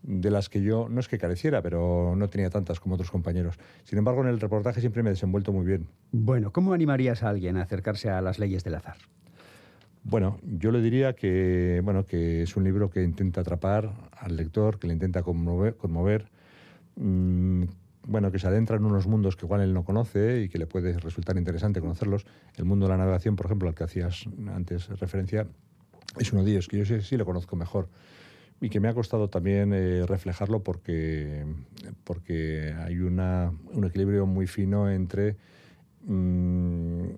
[0.03, 3.55] de las que yo no es que careciera, pero no tenía tantas como otros compañeros.
[3.85, 5.87] Sin embargo, en el reportaje siempre me he desenvuelto muy bien.
[6.11, 8.97] Bueno, ¿cómo animarías a alguien a acercarse a las leyes del azar?
[10.03, 14.77] Bueno, yo le diría que, bueno, que es un libro que intenta atrapar al lector,
[14.77, 16.27] que le intenta conmover, conmover
[16.97, 17.63] mm,
[18.07, 20.67] bueno, que se adentra en unos mundos que igual él no conoce y que le
[20.67, 22.25] puede resultar interesante conocerlos.
[22.55, 25.47] El mundo de la navegación, por ejemplo, al que hacías antes referencia,
[26.19, 27.89] es uno de ellos, que yo sí, lo conozco mejor
[28.61, 31.45] y que me ha costado también eh, reflejarlo porque,
[32.03, 35.35] porque hay una, un equilibrio muy fino entre
[36.05, 37.09] mm,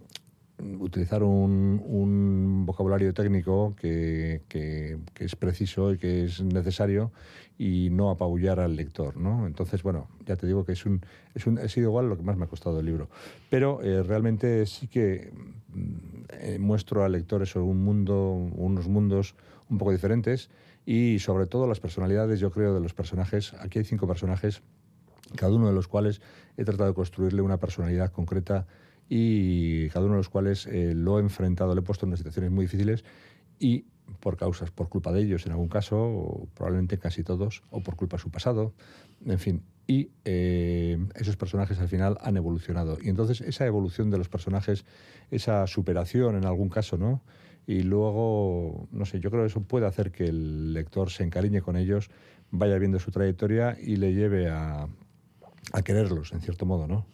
[0.60, 4.42] utilizar un, vocabulario técnico que,
[5.20, 7.12] es preciso y que es necesario
[7.58, 9.48] y no apabullar al lector, ¿no?
[9.48, 11.02] Entonces, bueno, ya te digo que es un,
[11.34, 13.10] es un, ha sido igual lo que más me ha costado el libro.
[13.50, 15.32] Pero eh, realmente sí que
[15.70, 15.96] mm,
[16.30, 19.36] eh, muestro al lector eso, un mundo, unos mundos
[19.70, 20.50] un poco diferentes
[20.86, 23.54] y sobre todo las personalidades, yo creo, de los personajes.
[23.56, 24.62] Aquí hay cinco personajes,
[25.36, 26.22] cada uno de los cuales
[26.58, 28.68] he tratado de construirle una personalidad concreta
[29.10, 32.20] y cada uno de los cuales eh, lo he enfrentado, lo he puesto en unas
[32.20, 33.04] situaciones muy difíciles
[33.60, 33.86] y
[34.20, 37.96] por causas, por culpa de ellos en algún caso, o probablemente casi todos, o por
[37.96, 38.74] culpa de su pasado,
[39.26, 39.64] en fin.
[39.86, 42.98] Y eh, esos personajes al final han evolucionado.
[43.02, 44.86] Y entonces esa evolución de los personajes,
[45.32, 47.22] esa superación en algún caso, ¿no?
[47.66, 51.62] Y luego, no sé, yo creo que eso puede hacer que el lector se encariñe
[51.62, 52.10] con ellos,
[52.50, 54.88] vaya viendo su trayectoria y le lleve a,
[55.74, 57.06] a quererlos, en cierto modo, ¿no?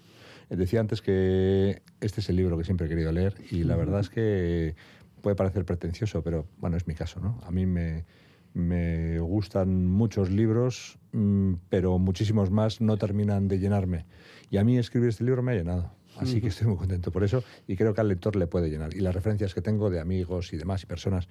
[0.49, 3.99] Decía antes que este es el libro que siempre he querido leer y la verdad
[3.99, 4.75] es que
[5.21, 7.39] puede parecer pretencioso, pero bueno, es mi caso, ¿no?
[7.43, 8.05] A mí me,
[8.53, 14.05] me gustan muchos libros, mm, pero muchísimos más no terminan de llenarme.
[14.49, 15.91] Y a mí escribir este libro me ha llenado.
[16.17, 18.95] Así que estoy muy contento por eso y creo que al lector le puede llenar.
[18.95, 21.27] Y las referencias que tengo de amigos y demás y personas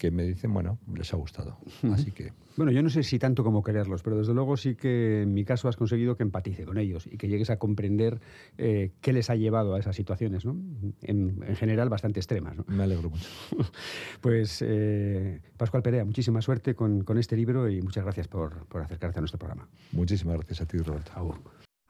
[0.00, 1.58] que me dicen, bueno, les ha gustado.
[1.92, 2.32] Así que...
[2.56, 5.44] Bueno, yo no sé si tanto como quererlos, pero desde luego sí que en mi
[5.44, 8.18] caso has conseguido que empatice con ellos y que llegues a comprender
[8.56, 10.56] eh, qué les ha llevado a esas situaciones, ¿no?
[11.02, 12.56] En, general bastante extremas.
[12.56, 12.64] ¿no?
[12.66, 13.28] Me alegro mucho.
[14.22, 18.80] pues, eh, Pascual Perea, muchísima suerte con, con, este libro y muchas gracias por, por,
[18.80, 19.68] acercarte a nuestro programa.
[19.92, 21.12] Muchísimas gracias a ti, Roberto.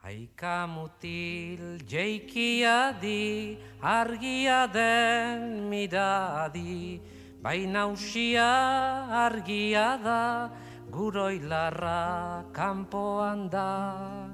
[0.01, 3.53] Aika mutil jeikia di,
[3.85, 6.97] argia den midadi,
[7.37, 8.49] baina usia
[9.13, 10.49] argia da,
[10.89, 14.25] guroilarra kanpoan da.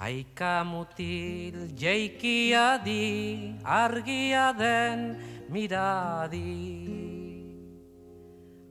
[0.00, 5.20] Aika mutil jeikia di, argia den
[5.52, 7.07] midadi.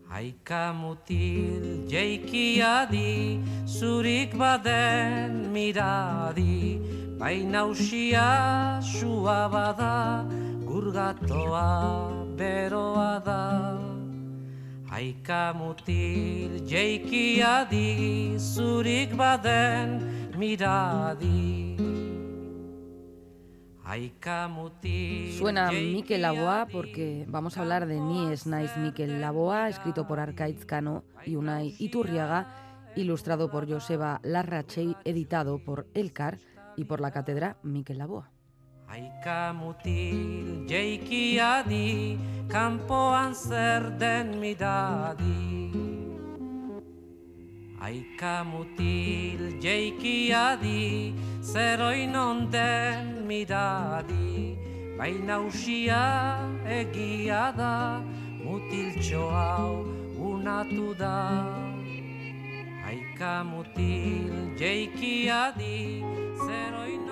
[0.08, 6.80] Aika mutil jeikia di, zurik baden miradi,
[7.20, 10.24] baina usia sua bada,
[10.64, 12.08] gurgatoa
[12.40, 13.76] beroa da.
[14.90, 20.08] Aika mutil jeikia di, zurik baden
[20.40, 21.97] miradi.
[25.38, 30.66] Suena Miquel Laboa porque vamos a hablar de Nies Nice Miquel Laboa, escrito por Arcaiz
[30.66, 36.40] Cano y Unai Iturriaga, ilustrado por Joseba Larrachey, editado por Elcar
[36.76, 38.30] y por la cátedra Miquel Laboa.
[38.90, 40.66] Aika mutil
[47.78, 54.58] Aika mutil jeikia di, zeroin onten miradi,
[54.98, 58.02] baina usia egia da,
[58.42, 58.98] mutil
[59.30, 59.86] hau
[60.18, 61.46] unatu da.
[62.82, 66.02] Aika mutil jeikia di,
[66.34, 67.07] zeroin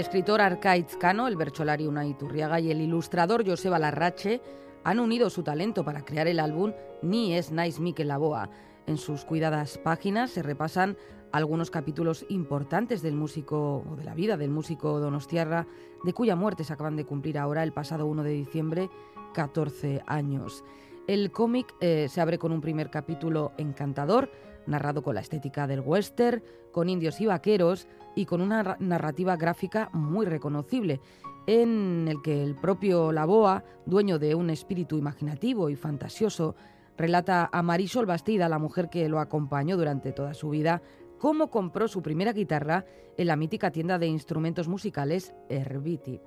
[0.00, 4.40] escritor Arcaiz Cano, el bercholari Unai Turriaga y el ilustrador Joseba Larrache
[4.82, 6.72] han unido su talento para crear el álbum
[7.02, 8.48] Ni es Nice Mikel Laboa.
[8.86, 10.96] En sus cuidadas páginas se repasan
[11.32, 15.66] algunos capítulos importantes del músico o de la vida del músico Donostiarra,
[16.02, 18.88] de cuya muerte se acaban de cumplir ahora el pasado 1 de diciembre
[19.34, 20.64] 14 años.
[21.08, 24.30] El cómic eh, se abre con un primer capítulo encantador,
[24.66, 26.42] narrado con la estética del western,
[26.72, 31.00] con indios y vaqueros y con una narrativa gráfica muy reconocible,
[31.46, 36.54] en el que el propio Laboa, dueño de un espíritu imaginativo y fantasioso,
[36.96, 40.82] relata a Marisol Bastida, la mujer que lo acompañó durante toda su vida,
[41.18, 42.84] cómo compró su primera guitarra
[43.16, 46.20] en la mítica tienda de instrumentos musicales Herbiti.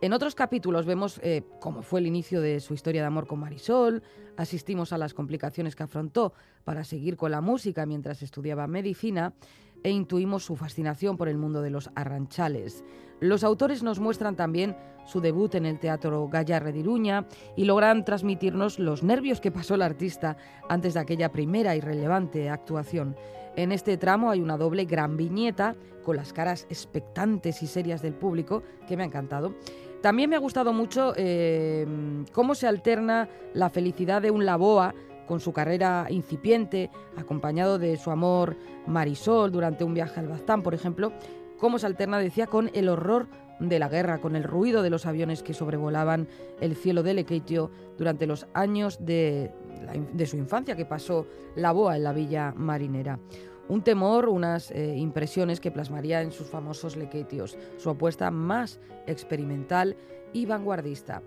[0.00, 3.40] En otros capítulos vemos eh, cómo fue el inicio de su historia de amor con
[3.40, 4.04] Marisol,
[4.36, 9.34] asistimos a las complicaciones que afrontó para seguir con la música mientras estudiaba medicina
[9.82, 12.84] e intuimos su fascinación por el mundo de los arranchales.
[13.18, 17.26] Los autores nos muestran también su debut en el Teatro Gallarre de Iruña
[17.56, 20.36] y logran transmitirnos los nervios que pasó el artista
[20.68, 23.16] antes de aquella primera y relevante actuación.
[23.56, 25.74] En este tramo hay una doble gran viñeta
[26.04, 29.54] con las caras expectantes y serias del público que me ha encantado.
[30.00, 31.86] También me ha gustado mucho eh,
[32.32, 34.94] cómo se alterna la felicidad de un Laboa
[35.26, 40.74] con su carrera incipiente, acompañado de su amor Marisol durante un viaje al Baztán, por
[40.74, 41.12] ejemplo,
[41.58, 43.28] cómo se alterna, decía, con el horror
[43.60, 46.28] de la guerra, con el ruido de los aviones que sobrevolaban
[46.60, 49.50] el cielo de Lequeitio durante los años de,
[50.12, 51.26] de su infancia que pasó
[51.56, 53.18] Laboa en la villa marinera.
[53.68, 59.96] Un temor, unas eh, impresiones que plasmaría en sus famosos lequetios, su apuesta más experimental
[60.32, 61.22] y vanguardista.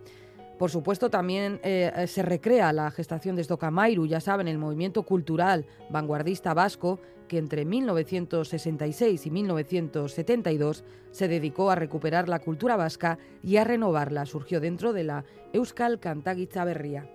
[0.58, 5.66] Por supuesto, también eh, se recrea la gestación de Stocamairu, ya saben, el movimiento cultural
[5.90, 13.56] vanguardista vasco que entre 1966 y 1972 se dedicó a recuperar la cultura vasca y
[13.56, 14.26] a renovarla.
[14.26, 15.24] Surgió dentro de la
[15.54, 17.10] Euskal Kantagitza Berria.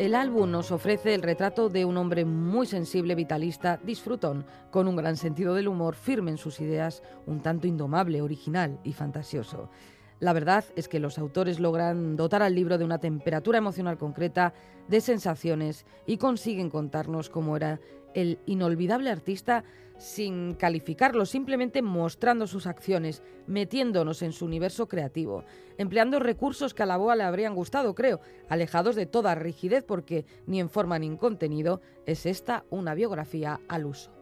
[0.00, 4.96] El álbum nos ofrece el retrato de un hombre muy sensible, vitalista, disfrutón, con un
[4.96, 9.68] gran sentido del humor, firme en sus ideas, un tanto indomable, original y fantasioso.
[10.18, 14.54] La verdad es que los autores logran dotar al libro de una temperatura emocional concreta,
[14.88, 17.78] de sensaciones y consiguen contarnos cómo era
[18.14, 19.64] el inolvidable artista
[20.00, 25.44] sin calificarlo, simplemente mostrando sus acciones, metiéndonos en su universo creativo,
[25.78, 30.24] empleando recursos que a la boa le habrían gustado, creo, alejados de toda rigidez porque
[30.46, 34.19] ni en forma ni en contenido es esta una biografía al uso.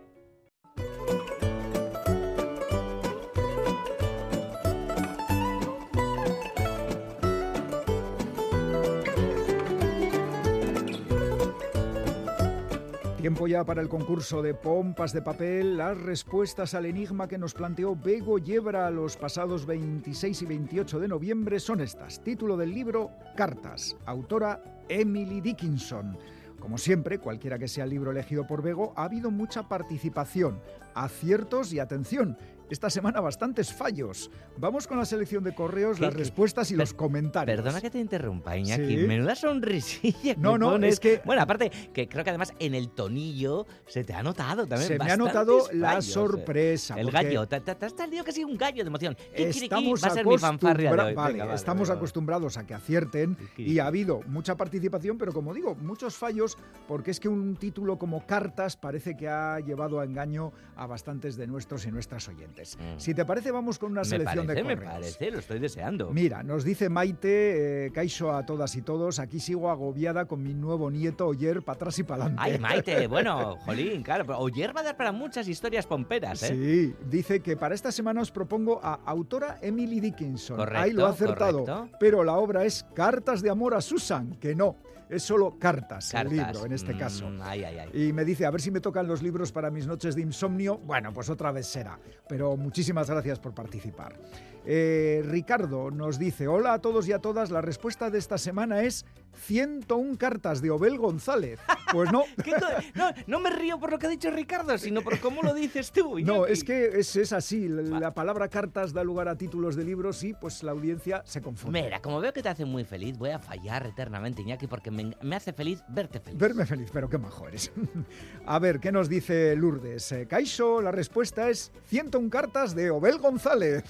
[13.28, 17.52] Tiempo ya para el concurso de pompas de papel, las respuestas al enigma que nos
[17.52, 22.24] planteó Bego Yebra los pasados 26 y 28 de noviembre son estas.
[22.24, 26.16] Título del libro Cartas, autora Emily Dickinson.
[26.58, 30.62] Como siempre, cualquiera que sea el libro elegido por Bego, ha habido mucha participación,
[30.94, 32.38] aciertos y atención
[32.70, 34.30] esta semana bastantes fallos.
[34.56, 37.56] Vamos con la selección de correos, las respuestas y los comentarios.
[37.56, 38.96] Perdona que te interrumpa, Iñaki.
[38.98, 40.34] Menuda sonrisilla.
[40.38, 41.20] No, no, es que.
[41.24, 44.88] Bueno, aparte, que creo que además en el tonillo se te ha notado también.
[44.88, 46.94] Se me ha notado la sorpresa.
[46.98, 47.46] El gallo.
[47.46, 49.16] Te, has salido casi un gallo de emoción.
[49.32, 51.14] Estamos, va a ser mi fanfarria de hoy.
[51.14, 56.16] Vale, estamos acostumbrados a que acierten y ha habido mucha participación, pero como digo, muchos
[56.16, 56.56] fallos,
[56.86, 61.36] porque es que un título como Cartas parece que ha llevado a engaño a bastantes
[61.36, 62.57] de nuestros y nuestras oyentes.
[62.78, 62.98] Mm.
[62.98, 64.80] Si te parece, vamos con una selección de correos.
[64.80, 66.10] Me parece, lo estoy deseando.
[66.10, 70.54] Mira, nos dice Maite, eh, Caixo a todas y todos, aquí sigo agobiada con mi
[70.54, 72.52] nuevo nieto Oyer para atrás y para adelante.
[72.52, 76.48] Ay, Maite, bueno, jolín, claro, pero Oyer va a dar para muchas historias pomperas, ¿eh?
[76.48, 80.56] Sí, dice que para esta semana os propongo a autora Emily Dickinson.
[80.56, 81.88] Correcto, Ahí lo ha acertado.
[81.98, 84.76] Pero la obra es Cartas de amor a Susan, que no
[85.08, 87.30] es solo cartas, el libro en este caso.
[87.30, 88.08] Mm, ay, ay, ay.
[88.08, 90.78] Y me dice, a ver si me tocan los libros para mis noches de insomnio.
[90.78, 91.98] Bueno, pues otra vez será.
[92.28, 94.18] Pero muchísimas gracias por participar.
[94.64, 98.82] Eh, Ricardo nos dice, hola a todos y a todas, la respuesta de esta semana
[98.82, 101.58] es 101 cartas de Obel González.
[101.92, 102.24] Pues no.
[102.94, 103.10] no.
[103.26, 103.40] no.
[103.40, 106.18] me río por lo que ha dicho Ricardo, sino por cómo lo dices tú.
[106.20, 107.68] No, es que es, es así.
[107.68, 111.82] La, palabra cartas da lugar a títulos de libros y pues la audiencia se confunde.
[111.82, 115.14] Mira, como veo que te hace muy feliz, voy a fallar eternamente, Iñaki, porque me,
[115.34, 116.38] hace feliz verte feliz.
[116.38, 117.70] Verme feliz, pero qué majo eres.
[118.46, 120.12] a ver, ¿qué nos dice Lourdes?
[120.12, 123.84] Eh, Caixo, la respuesta es 101 cartas de Obel González.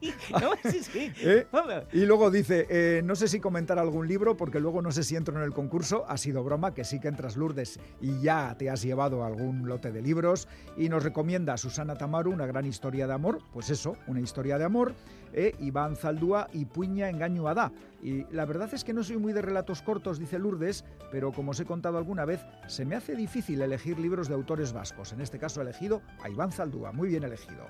[1.20, 1.46] ¿Eh?
[1.92, 5.16] Y luego dice, eh, no sé si comentar algún libro porque luego no sé si
[5.16, 6.04] entro en el concurso.
[6.08, 9.90] Ha sido broma, que sí que entras Lourdes y ya te has llevado algún lote
[9.90, 10.48] de libros.
[10.76, 13.40] Y nos recomienda Susana Tamaru una gran historia de amor.
[13.52, 14.94] Pues eso, una historia de amor.
[15.32, 17.72] Eh, Iván Zaldúa y Puña Engaño Adá.
[18.02, 21.50] Y la verdad es que no soy muy de relatos cortos, dice Lourdes, pero como
[21.50, 25.12] os he contado alguna vez, se me hace difícil elegir libros de autores vascos.
[25.12, 27.66] En este caso he elegido a Iván Zaldúa, muy bien elegido.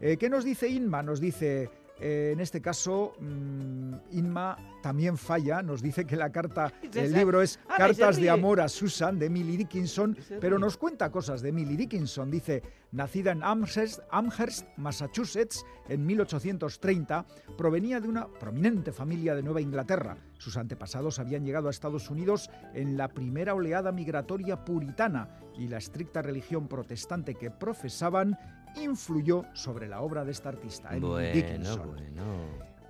[0.00, 1.02] Eh, ¿Qué nos dice Inma?
[1.02, 1.70] Nos dice,
[2.04, 7.40] eh, en este caso, mm, Inma también falla, nos dice que la carta, el libro
[7.40, 11.76] es Cartas de Amor a Susan de Emily Dickinson, pero nos cuenta cosas de Emily
[11.76, 12.28] Dickinson.
[12.28, 17.24] Dice, nacida en Amherst, Amherst, Massachusetts, en 1830,
[17.56, 20.16] provenía de una prominente familia de Nueva Inglaterra.
[20.38, 25.78] Sus antepasados habían llegado a Estados Unidos en la primera oleada migratoria puritana y la
[25.78, 28.36] estricta religión protestante que profesaban
[28.76, 31.96] influyó sobre la obra de esta artista, Emily Dickinson.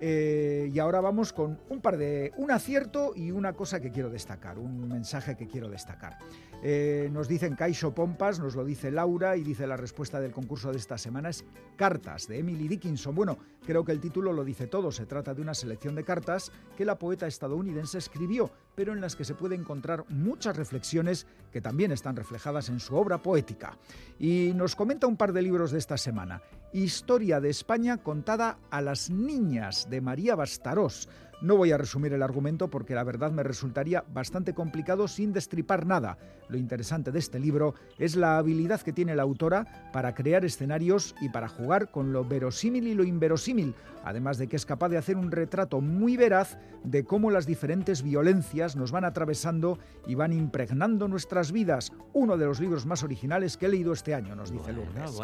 [0.05, 2.33] Eh, y ahora vamos con un par de.
[2.35, 6.17] un acierto y una cosa que quiero destacar, un mensaje que quiero destacar.
[6.61, 10.71] Eh, nos dicen Caixo Pompas, nos lo dice Laura y dice la respuesta del concurso
[10.71, 11.45] de esta semana es
[11.77, 13.15] Cartas de Emily Dickinson.
[13.15, 14.91] Bueno, creo que el título lo dice todo.
[14.91, 19.15] Se trata de una selección de cartas que la poeta estadounidense escribió, pero en las
[19.15, 23.77] que se puede encontrar muchas reflexiones que también están reflejadas en su obra poética.
[24.19, 26.41] Y nos comenta un par de libros de esta semana.
[26.73, 31.07] Historia de España contada a las niñas de María Bastarós.
[31.43, 35.85] No voy a resumir el argumento porque la verdad me resultaría bastante complicado sin destripar
[35.85, 36.17] nada.
[36.47, 41.13] Lo interesante de este libro es la habilidad que tiene la autora para crear escenarios
[41.19, 43.75] y para jugar con lo verosímil y lo inverosímil,
[44.05, 48.03] además de que es capaz de hacer un retrato muy veraz de cómo las diferentes
[48.03, 51.91] violencias nos van atravesando y van impregnando nuestras vidas.
[52.13, 55.19] Uno de los libros más originales que he leído este año, nos dice Lourdes.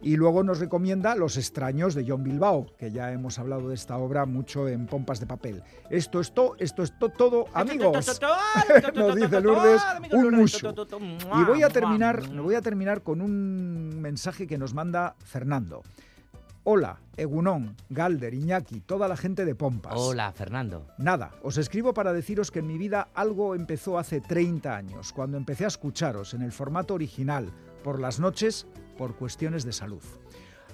[0.00, 3.98] Y luego nos recomienda Los extraños de John Bilbao, que ya hemos hablado de esta
[3.98, 5.49] obra mucho en Pompas de Papel.
[5.90, 8.20] Esto es todo, esto es todo, amigos.
[8.94, 9.82] nos dice Lourdes,
[10.12, 10.74] un mucho.
[11.40, 15.82] Y voy a terminar, voy a terminar con un mensaje que nos manda Fernando.
[16.62, 19.94] Hola, Egunón, Galder, Iñaki, toda la gente de Pompas.
[19.96, 20.86] Hola, Fernando.
[20.98, 25.38] Nada, os escribo para deciros que en mi vida algo empezó hace 30 años, cuando
[25.38, 27.50] empecé a escucharos en el formato original,
[27.82, 28.66] por las noches,
[28.98, 30.02] por cuestiones de salud.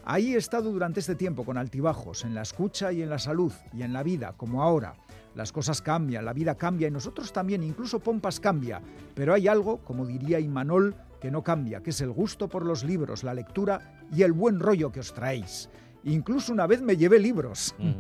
[0.09, 3.53] Ahí he estado durante este tiempo con altibajos, en la escucha y en la salud,
[3.73, 4.95] y en la vida, como ahora.
[5.35, 8.81] Las cosas cambian, la vida cambia y nosotros también, incluso Pompas cambia.
[9.17, 12.85] Pero hay algo, como diría Imanol, que no cambia, que es el gusto por los
[12.85, 15.69] libros, la lectura y el buen rollo que os traéis.
[16.05, 17.75] Incluso una vez me llevé libros.
[17.77, 17.95] Mm.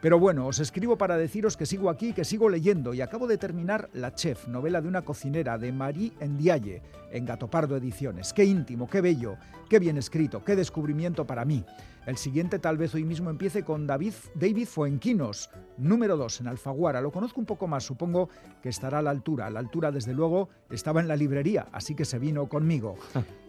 [0.00, 3.36] Pero bueno, os escribo para deciros que sigo aquí, que sigo leyendo y acabo de
[3.36, 8.32] terminar La Chef, novela de una cocinera de Marie Ndiaye, en Gatopardo Ediciones.
[8.32, 9.36] Qué íntimo, qué bello,
[9.68, 11.64] qué bien escrito, qué descubrimiento para mí.
[12.06, 17.00] El siguiente tal vez hoy mismo empiece con David, David Fuenquinos, número 2 en Alfaguara.
[17.00, 18.30] Lo conozco un poco más, supongo
[18.62, 19.46] que estará a la altura.
[19.46, 22.96] A la altura, desde luego, estaba en la librería, así que se vino conmigo.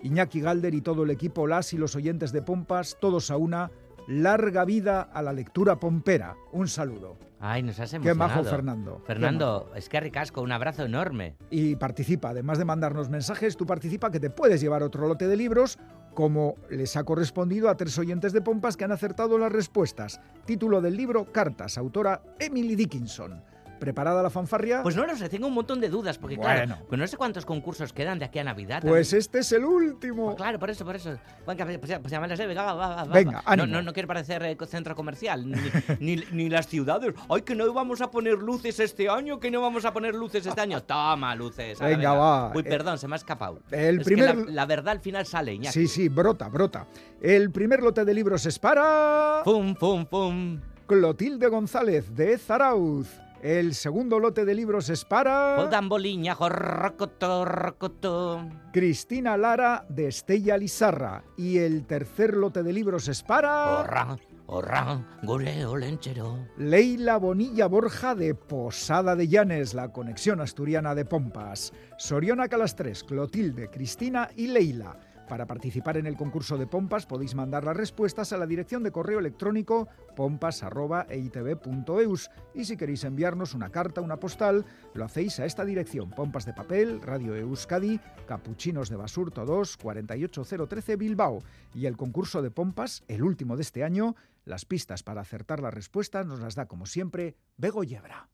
[0.01, 3.71] Iñaki Galder y todo el equipo, las y los oyentes de Pompas, todos a una,
[4.09, 6.35] larga vida a la lectura pompera.
[6.51, 7.17] Un saludo.
[7.39, 8.29] Ay, nos has Qué emocionado.
[8.29, 9.01] majo Fernando.
[9.05, 11.35] Fernando, es que ricasco, un abrazo enorme.
[11.49, 12.29] y participa.
[12.31, 15.77] Además de mandarnos mensajes, tú participa que te puedes llevar otro lote de libros,
[16.13, 20.19] como les ha correspondido a tres oyentes de Pompas que han acertado las respuestas.
[20.45, 23.41] Título del libro, Cartas, autora Emily Dickinson.
[23.79, 24.83] ¿Preparada la fanfarria?
[24.83, 26.75] Pues no lo sé, tengo un montón de dudas, porque Bueno.
[26.75, 28.81] claro, pues no sé cuántos concursos quedan de aquí a Navidad.
[28.81, 29.19] Pues también.
[29.19, 30.25] este es el último.
[30.25, 31.17] Pues claro, por eso, por eso.
[31.47, 33.13] Venga, pues pues sé, venga, va, va, va, va.
[33.13, 33.67] Venga, No, ánimo.
[33.67, 35.57] no, no quiero parecer eh, centro comercial, ni,
[35.99, 37.13] ni, ni las ciudades.
[37.29, 40.45] Ay, que no vamos a poner luces este año, que no vamos a poner luces
[40.45, 40.83] este año.
[40.83, 41.79] Toma, luces.
[41.79, 42.51] Venga, va.
[42.53, 43.59] Uy, Eh, perdón, se me ha escapado.
[43.71, 45.73] el Es primer- que la, la verdad al final sale, Iñaki.
[45.73, 46.85] Sí, sí, brota, brota.
[47.21, 50.59] El primer lote de libros es para Pum, pum, pum.
[50.87, 53.07] Clotilde González de Zarauz.
[53.41, 58.45] El segundo lote de libros es para boliña, jorrocoto, rocoto.
[58.73, 61.23] Cristina Lara de Estella Lizarra.
[61.37, 66.37] Y el tercer lote de libros es para Horra, horra, goreo, lenchero.
[66.57, 71.71] Leila Bonilla Borja de Posada de Llanes, la conexión asturiana de Pompas.
[71.97, 74.97] Soriona Calastres, Clotilde, Cristina y Leila.
[75.29, 78.91] Para participar en el concurso de Pompas podéis mandar las respuestas a la dirección de
[78.91, 84.65] correo electrónico pompas.eitv.eus y si queréis enviarnos una carta, una postal,
[84.95, 90.95] lo hacéis a esta dirección Pompas de Papel, Radio Euskadi, Capuchinos de Basurto 2, 48013
[90.95, 91.43] Bilbao.
[91.75, 94.15] Y el concurso de Pompas, el último de este año,
[94.45, 98.29] las pistas para acertar las respuestas nos las da como siempre Bego Yebra.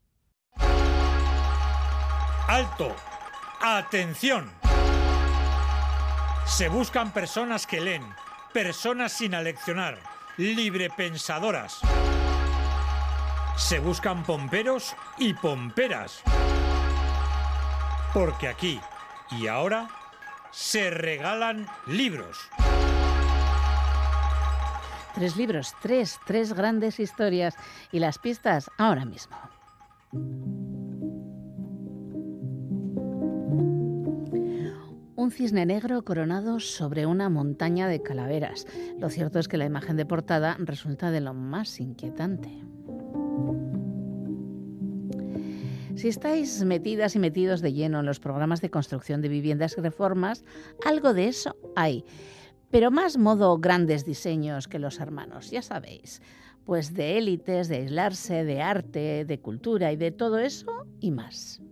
[2.47, 2.95] ¡Alto!
[3.59, 4.64] ¡Atención!
[6.45, 8.03] Se buscan personas que leen,
[8.53, 9.99] personas sin aleccionar,
[10.37, 11.79] librepensadoras.
[13.57, 16.21] Se buscan pomperos y pomperas.
[18.13, 18.79] Porque aquí
[19.31, 19.89] y ahora
[20.51, 22.37] se regalan libros.
[25.15, 27.55] Tres libros, tres, tres grandes historias
[27.91, 29.35] y las pistas ahora mismo.
[35.25, 38.67] Un cisne negro coronado sobre una montaña de calaveras.
[38.99, 42.51] Lo cierto es que la imagen de portada resulta de lo más inquietante.
[45.95, 49.81] Si estáis metidas y metidos de lleno en los programas de construcción de viviendas y
[49.81, 50.45] reformas,
[50.85, 52.05] algo de eso hay.
[52.69, 56.21] Pero más modo grandes diseños que los hermanos, ya sabéis.
[56.65, 61.63] Pues de élites, de aislarse, de arte, de cultura y de todo eso y más.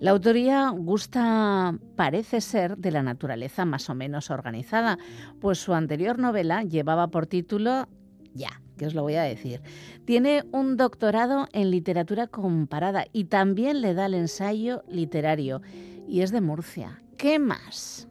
[0.00, 4.96] La autoría gusta, parece ser, de la naturaleza más o menos organizada,
[5.40, 7.88] pues su anterior novela llevaba por título
[8.32, 9.60] Ya, que os lo voy a decir.
[10.04, 15.62] Tiene un doctorado en literatura comparada y también le da el ensayo literario
[16.06, 17.02] y es de Murcia.
[17.16, 18.08] ¿Qué más?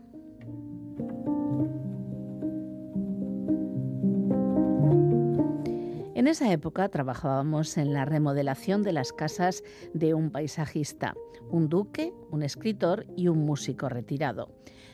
[6.17, 9.63] En esa época trabajábamos en la remodelación de las casas
[9.93, 11.13] de un paisajista,
[11.51, 14.49] un duque, un escritor y un músico retirado.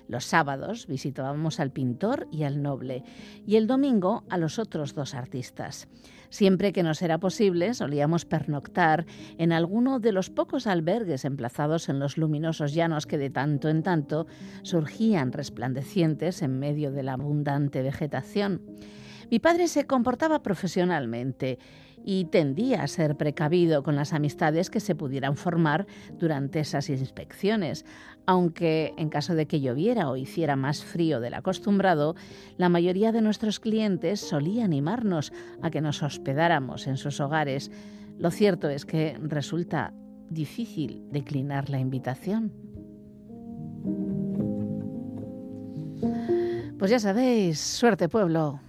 [0.09, 3.05] Los sábados visitábamos al pintor y al noble
[3.47, 5.87] y el domingo a los otros dos artistas.
[6.29, 9.05] Siempre que nos era posible solíamos pernoctar
[9.37, 13.81] en alguno de los pocos albergues emplazados en los luminosos llanos que de tanto en
[13.81, 14.27] tanto
[14.63, 18.59] surgían resplandecientes en medio de la abundante vegetación.
[19.29, 21.59] Mi padre se comportaba profesionalmente
[22.05, 25.87] y tendía a ser precavido con las amistades que se pudieran formar
[26.19, 27.85] durante esas inspecciones,
[28.25, 32.15] aunque en caso de que lloviera o hiciera más frío del acostumbrado,
[32.57, 37.71] la mayoría de nuestros clientes solía animarnos a que nos hospedáramos en sus hogares.
[38.17, 39.93] Lo cierto es que resulta
[40.29, 42.51] difícil declinar la invitación.
[46.77, 48.59] Pues ya sabéis, suerte pueblo.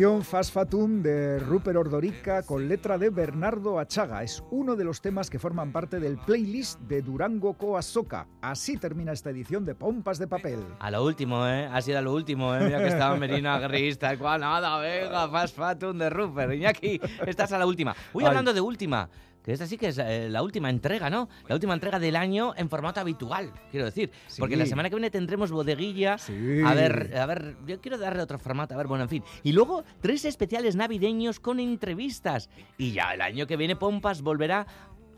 [0.00, 5.02] Canción Fas Fatum de Rupert Ordorica con letra de Bernardo Achaga es uno de los
[5.02, 8.26] temas que forman parte del playlist de Durango Coasoca.
[8.40, 10.64] Así termina esta edición de Pompas de Papel.
[10.78, 11.68] A lo último, ¿eh?
[11.70, 12.60] Ha sido a lo último, ¿eh?
[12.64, 14.40] Mira que estaba Merino Gris, tal cual.
[14.40, 16.54] Nada, venga, fast fatum de Rupert.
[16.54, 17.94] Iñaki, estás a la última.
[18.14, 18.28] Uy, Ay.
[18.28, 19.10] hablando de última.
[19.44, 21.28] Que esta sí que es eh, la última entrega, ¿no?
[21.48, 24.10] La última entrega del año en formato habitual, quiero decir.
[24.26, 24.40] Sí.
[24.40, 26.18] Porque la semana que viene tendremos bodeguilla.
[26.18, 26.60] Sí.
[26.64, 29.24] A ver, a ver, yo quiero darle otro formato, a ver, bueno, en fin.
[29.42, 32.50] Y luego tres especiales navideños con entrevistas.
[32.76, 34.66] Y ya el año que viene Pompas volverá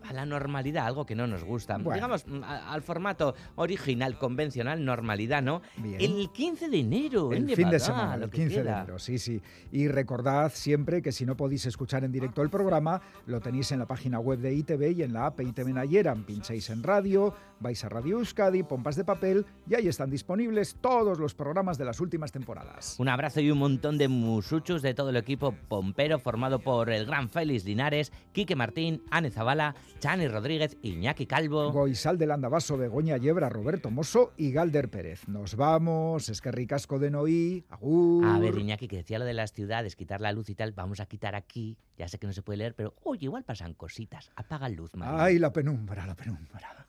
[0.09, 1.79] a la normalidad, algo que no nos gusta.
[1.79, 1.95] Bueno.
[1.95, 5.63] Digamos, mm, a- al formato original, convencional, normalidad, ¿no?
[5.77, 6.01] Bien.
[6.01, 7.57] El 15 de enero, El ¿eh?
[7.57, 9.41] fin de semana, el que 15 de enero, sí, sí.
[9.71, 13.79] Y recordad siempre que si no podéis escuchar en directo el programa, lo tenéis en
[13.79, 16.25] la página web de ITV y en la app ITV Nayeran.
[16.25, 21.19] Pincháis en radio, vais a Radio Euskadi, Pompas de Papel, y ahí están disponibles todos
[21.19, 22.97] los programas de las últimas temporadas.
[22.99, 27.07] Un abrazo y un montón de musuchos de todo el equipo pompero formado por el
[27.07, 31.71] gran Félix Linares, Quique Martín, Ane Zabala, Chani Rodríguez, Iñaki Calvo.
[31.71, 35.29] Goizal del Andabaso, Begoña Yebra, Roberto Mosso y Galder Pérez.
[35.29, 38.27] Nos vamos, es que ricasco de Noí, agur.
[38.27, 40.99] A ver, Iñaki, que decía lo de las ciudades, quitar la luz y tal, vamos
[40.99, 41.79] a quitar aquí.
[41.97, 44.33] Ya sé que no se puede leer, pero oye, igual pasan cositas.
[44.35, 45.23] Apaga luz, María.
[45.23, 46.89] Ay, la penumbra, la penumbra.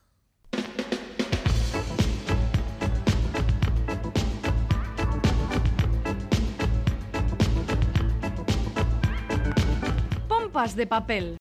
[10.26, 11.36] Pompas de papel.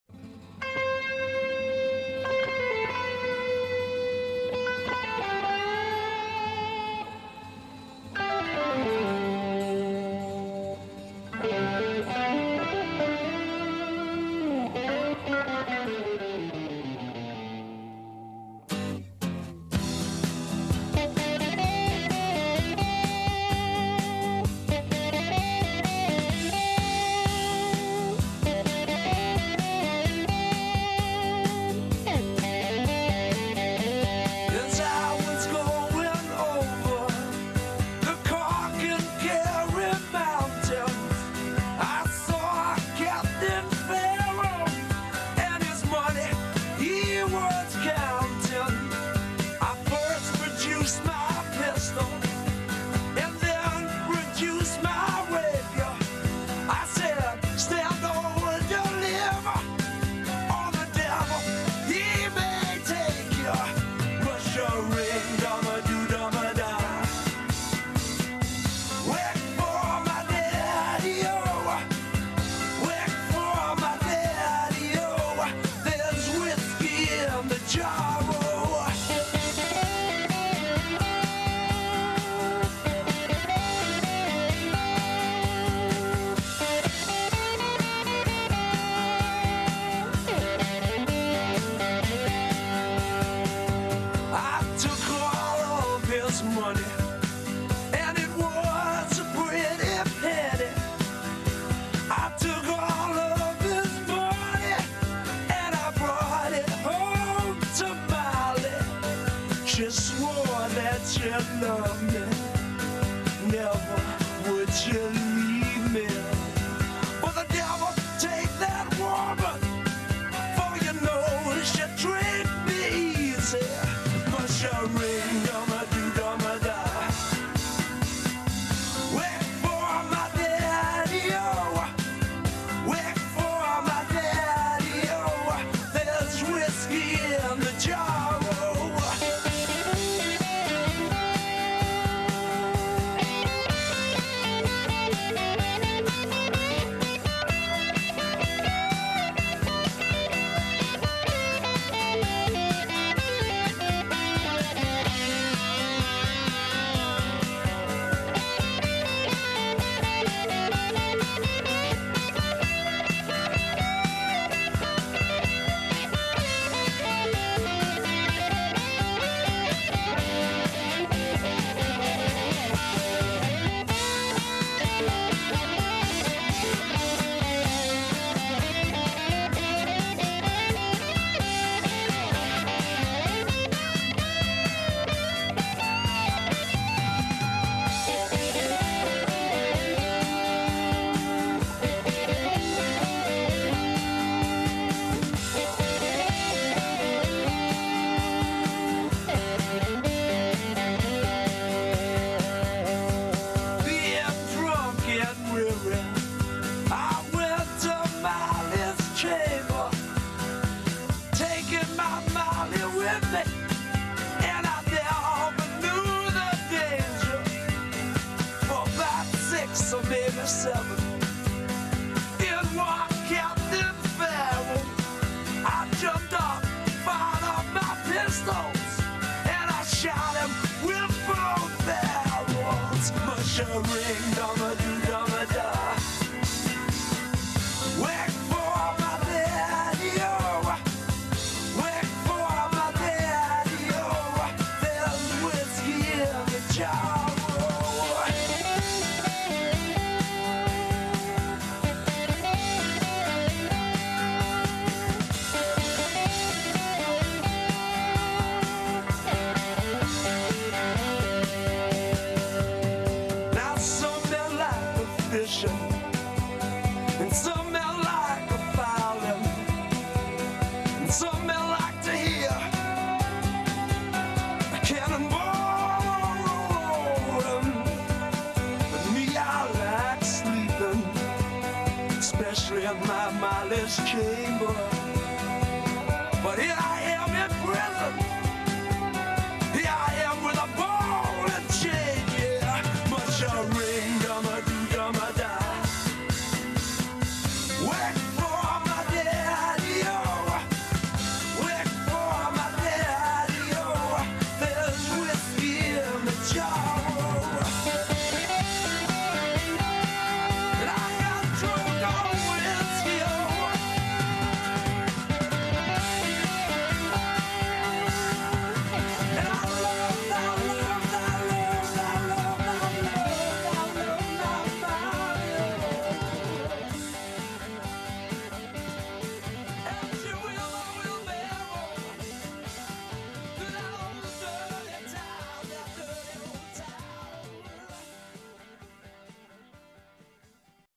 [283.98, 284.93] Chamber.